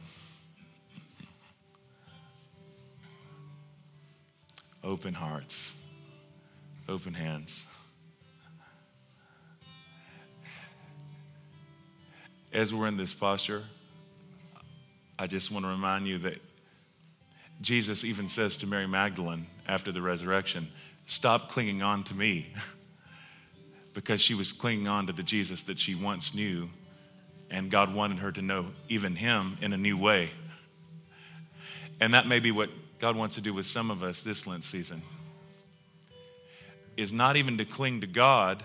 Open 4.84 5.14
hearts, 5.14 5.81
open 6.92 7.14
hands. 7.14 7.66
As 12.54 12.74
we're 12.74 12.88
in 12.88 12.98
this 12.98 13.14
posture, 13.14 13.64
I 15.18 15.28
just 15.28 15.52
want 15.52 15.66
to 15.66 15.70
remind 15.70 16.06
you 16.06 16.18
that 16.20 16.42
Jesus 17.62 18.04
even 18.04 18.28
says 18.28 18.58
to 18.58 18.68
Mary 18.68 18.88
Magdalene 18.88 19.48
after 19.68 19.92
the 19.92 20.02
resurrection, 20.02 20.68
Stop 21.06 21.50
clinging 21.50 21.82
on 21.82 22.04
to 22.04 22.14
me. 22.14 22.54
because 23.94 24.22
she 24.22 24.34
was 24.34 24.54
clinging 24.54 24.88
on 24.88 25.08
to 25.08 25.14
the 25.14 25.24
Jesus 25.24 25.64
that 25.64 25.78
she 25.78 25.96
once 25.96 26.34
knew 26.34 26.70
and 27.50 27.70
God 27.70 27.94
wanted 27.94 28.20
her 28.20 28.32
to 28.32 28.42
know 28.42 28.68
even 28.88 29.16
Him 29.16 29.58
in 29.62 29.74
a 29.74 29.78
new 29.78 29.98
way. 29.98 30.30
And 32.00 32.14
that 32.14 32.28
may 32.28 32.40
be 32.40 32.52
what 32.52 32.70
God 33.00 33.18
wants 33.18 33.36
to 33.36 33.42
do 33.42 33.54
with 33.54 33.66
some 33.66 33.92
of 33.92 34.04
us 34.04 34.22
this 34.24 34.48
Lent 34.48 34.64
season. 34.64 35.02
Is 36.98 37.14
not 37.14 37.36
even 37.36 37.58
to 37.58 37.66
cling 37.66 38.02
to 38.02 38.08
God 38.08 38.64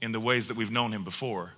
in 0.00 0.12
the 0.12 0.20
ways 0.20 0.48
that 0.48 0.56
we've 0.56 0.70
known 0.70 0.92
Him 0.92 1.04
before, 1.04 1.52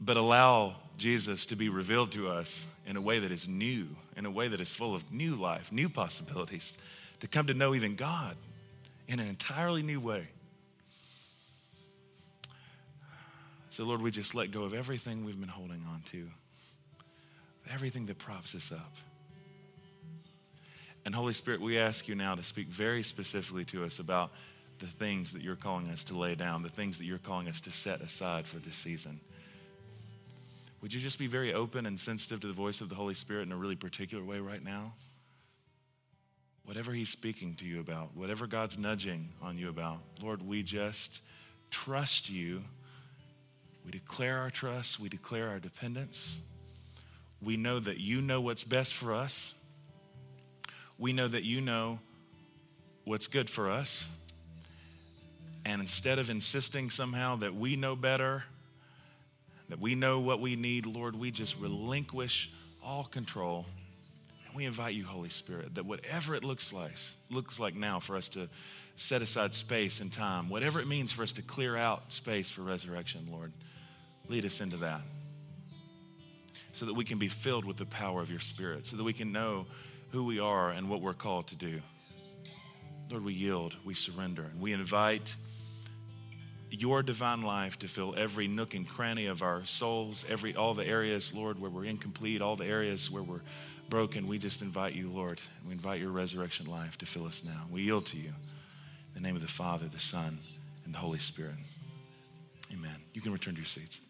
but 0.00 0.16
allow 0.16 0.74
Jesus 0.98 1.46
to 1.46 1.56
be 1.56 1.68
revealed 1.68 2.12
to 2.12 2.28
us 2.28 2.66
in 2.86 2.96
a 2.96 3.00
way 3.00 3.20
that 3.20 3.30
is 3.30 3.48
new, 3.48 3.88
in 4.16 4.26
a 4.26 4.30
way 4.30 4.48
that 4.48 4.60
is 4.60 4.74
full 4.74 4.94
of 4.94 5.10
new 5.12 5.34
life, 5.36 5.72
new 5.72 5.88
possibilities, 5.88 6.76
to 7.20 7.28
come 7.28 7.46
to 7.46 7.54
know 7.54 7.74
even 7.74 7.96
God 7.96 8.36
in 9.08 9.20
an 9.20 9.28
entirely 9.28 9.82
new 9.82 10.00
way. 10.00 10.26
So, 13.70 13.84
Lord, 13.84 14.02
we 14.02 14.10
just 14.10 14.34
let 14.34 14.50
go 14.50 14.64
of 14.64 14.74
everything 14.74 15.24
we've 15.24 15.40
been 15.40 15.48
holding 15.48 15.82
on 15.90 16.02
to, 16.06 16.28
everything 17.72 18.06
that 18.06 18.18
props 18.18 18.54
us 18.54 18.72
up. 18.72 18.92
And, 21.10 21.14
Holy 21.16 21.32
Spirit, 21.32 21.60
we 21.60 21.76
ask 21.76 22.06
you 22.06 22.14
now 22.14 22.36
to 22.36 22.42
speak 22.44 22.68
very 22.68 23.02
specifically 23.02 23.64
to 23.64 23.84
us 23.84 23.98
about 23.98 24.30
the 24.78 24.86
things 24.86 25.32
that 25.32 25.42
you're 25.42 25.56
calling 25.56 25.88
us 25.88 26.04
to 26.04 26.16
lay 26.16 26.36
down, 26.36 26.62
the 26.62 26.68
things 26.68 26.98
that 26.98 27.04
you're 27.04 27.18
calling 27.18 27.48
us 27.48 27.60
to 27.62 27.72
set 27.72 28.00
aside 28.00 28.46
for 28.46 28.58
this 28.58 28.76
season. 28.76 29.18
Would 30.80 30.94
you 30.94 31.00
just 31.00 31.18
be 31.18 31.26
very 31.26 31.52
open 31.52 31.86
and 31.86 31.98
sensitive 31.98 32.38
to 32.42 32.46
the 32.46 32.52
voice 32.52 32.80
of 32.80 32.88
the 32.88 32.94
Holy 32.94 33.14
Spirit 33.14 33.42
in 33.42 33.50
a 33.50 33.56
really 33.56 33.74
particular 33.74 34.22
way 34.22 34.38
right 34.38 34.62
now? 34.62 34.92
Whatever 36.64 36.92
He's 36.92 37.08
speaking 37.08 37.56
to 37.56 37.64
you 37.64 37.80
about, 37.80 38.16
whatever 38.16 38.46
God's 38.46 38.78
nudging 38.78 39.30
on 39.42 39.58
you 39.58 39.68
about, 39.68 39.98
Lord, 40.22 40.46
we 40.46 40.62
just 40.62 41.22
trust 41.72 42.30
you. 42.30 42.62
We 43.84 43.90
declare 43.90 44.38
our 44.38 44.50
trust, 44.50 45.00
we 45.00 45.08
declare 45.08 45.48
our 45.48 45.58
dependence. 45.58 46.40
We 47.42 47.56
know 47.56 47.80
that 47.80 47.98
you 47.98 48.22
know 48.22 48.40
what's 48.40 48.62
best 48.62 48.94
for 48.94 49.12
us. 49.12 49.56
We 51.00 51.14
know 51.14 51.26
that 51.26 51.44
you 51.44 51.62
know 51.62 51.98
what's 53.04 53.26
good 53.26 53.48
for 53.48 53.70
us. 53.70 54.06
And 55.64 55.80
instead 55.80 56.18
of 56.18 56.28
insisting 56.28 56.90
somehow 56.90 57.36
that 57.36 57.54
we 57.54 57.74
know 57.74 57.96
better, 57.96 58.44
that 59.70 59.80
we 59.80 59.94
know 59.94 60.20
what 60.20 60.40
we 60.40 60.56
need, 60.56 60.84
Lord, 60.84 61.16
we 61.16 61.30
just 61.30 61.58
relinquish 61.58 62.50
all 62.84 63.04
control. 63.04 63.64
And 64.46 64.54
we 64.54 64.66
invite 64.66 64.94
you, 64.94 65.04
Holy 65.04 65.30
Spirit, 65.30 65.74
that 65.76 65.86
whatever 65.86 66.34
it 66.34 66.44
looks 66.44 66.70
like, 66.70 66.92
looks 67.30 67.58
like 67.58 67.74
now 67.74 67.98
for 67.98 68.14
us 68.14 68.28
to 68.30 68.50
set 68.96 69.22
aside 69.22 69.54
space 69.54 70.00
and 70.00 70.12
time, 70.12 70.50
whatever 70.50 70.80
it 70.80 70.86
means 70.86 71.12
for 71.12 71.22
us 71.22 71.32
to 71.32 71.42
clear 71.42 71.78
out 71.78 72.12
space 72.12 72.50
for 72.50 72.60
resurrection, 72.60 73.26
Lord, 73.30 73.52
lead 74.28 74.44
us 74.44 74.60
into 74.60 74.76
that. 74.78 75.00
So 76.72 76.84
that 76.84 76.94
we 76.94 77.04
can 77.04 77.16
be 77.16 77.28
filled 77.28 77.64
with 77.64 77.78
the 77.78 77.86
power 77.86 78.20
of 78.20 78.30
your 78.30 78.40
Spirit, 78.40 78.86
so 78.86 78.98
that 78.98 79.04
we 79.04 79.14
can 79.14 79.32
know 79.32 79.66
who 80.10 80.24
we 80.24 80.40
are 80.40 80.70
and 80.70 80.88
what 80.88 81.00
we're 81.00 81.14
called 81.14 81.46
to 81.48 81.56
do. 81.56 81.80
Lord, 83.10 83.24
we 83.24 83.32
yield, 83.32 83.76
we 83.84 83.94
surrender, 83.94 84.42
and 84.42 84.60
we 84.60 84.72
invite 84.72 85.34
your 86.70 87.02
divine 87.02 87.42
life 87.42 87.78
to 87.80 87.88
fill 87.88 88.14
every 88.16 88.46
nook 88.46 88.74
and 88.74 88.88
cranny 88.88 89.26
of 89.26 89.42
our 89.42 89.64
souls, 89.64 90.24
every 90.28 90.54
all 90.54 90.74
the 90.74 90.86
areas, 90.86 91.34
Lord, 91.34 91.60
where 91.60 91.70
we're 91.70 91.84
incomplete, 91.84 92.40
all 92.40 92.56
the 92.56 92.66
areas 92.66 93.10
where 93.10 93.22
we're 93.22 93.40
broken. 93.88 94.28
We 94.28 94.38
just 94.38 94.62
invite 94.62 94.94
you, 94.94 95.08
Lord. 95.08 95.40
We 95.66 95.72
invite 95.72 96.00
your 96.00 96.10
resurrection 96.10 96.66
life 96.66 96.96
to 96.98 97.06
fill 97.06 97.26
us 97.26 97.44
now. 97.44 97.66
We 97.70 97.82
yield 97.82 98.06
to 98.06 98.16
you. 98.16 98.32
In 99.14 99.14
the 99.14 99.20
name 99.20 99.34
of 99.34 99.42
the 99.42 99.48
Father, 99.48 99.88
the 99.88 99.98
Son, 99.98 100.38
and 100.84 100.94
the 100.94 100.98
Holy 100.98 101.18
Spirit. 101.18 101.56
Amen. 102.72 102.96
You 103.12 103.20
can 103.20 103.32
return 103.32 103.54
to 103.54 103.60
your 103.60 103.66
seats. 103.66 104.00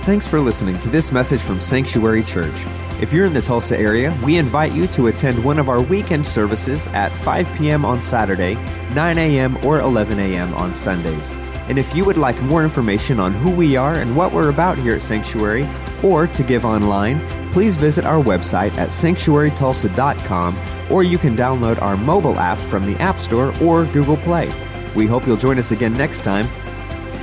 Thanks 0.00 0.26
for 0.26 0.40
listening 0.40 0.78
to 0.80 0.88
this 0.88 1.12
message 1.12 1.42
from 1.42 1.60
Sanctuary 1.60 2.22
Church. 2.22 2.64
If 3.02 3.12
you're 3.12 3.26
in 3.26 3.34
the 3.34 3.42
Tulsa 3.42 3.78
area, 3.78 4.16
we 4.24 4.38
invite 4.38 4.72
you 4.72 4.86
to 4.88 5.08
attend 5.08 5.44
one 5.44 5.58
of 5.58 5.68
our 5.68 5.82
weekend 5.82 6.26
services 6.26 6.86
at 6.88 7.12
5 7.12 7.52
p.m. 7.58 7.84
on 7.84 8.00
Saturday, 8.00 8.54
9 8.94 9.18
a.m., 9.18 9.62
or 9.62 9.78
11 9.80 10.18
a.m. 10.18 10.54
on 10.54 10.72
Sundays. 10.72 11.36
And 11.68 11.78
if 11.78 11.94
you 11.94 12.06
would 12.06 12.16
like 12.16 12.40
more 12.42 12.64
information 12.64 13.20
on 13.20 13.34
who 13.34 13.50
we 13.50 13.76
are 13.76 13.96
and 13.96 14.16
what 14.16 14.32
we're 14.32 14.48
about 14.48 14.78
here 14.78 14.94
at 14.94 15.02
Sanctuary, 15.02 15.68
or 16.02 16.26
to 16.28 16.42
give 16.42 16.64
online, 16.64 17.20
please 17.52 17.76
visit 17.76 18.06
our 18.06 18.22
website 18.22 18.72
at 18.78 18.88
sanctuarytulsa.com, 18.88 20.58
or 20.90 21.02
you 21.02 21.18
can 21.18 21.36
download 21.36 21.80
our 21.82 21.98
mobile 21.98 22.38
app 22.38 22.58
from 22.58 22.90
the 22.90 22.98
App 23.02 23.18
Store 23.18 23.52
or 23.62 23.84
Google 23.84 24.16
Play. 24.16 24.50
We 24.94 25.06
hope 25.06 25.26
you'll 25.26 25.36
join 25.36 25.58
us 25.58 25.72
again 25.72 25.92
next 25.92 26.24
time. 26.24 26.46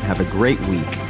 Have 0.03 0.21
a 0.21 0.25
great 0.25 0.59
week. 0.67 1.06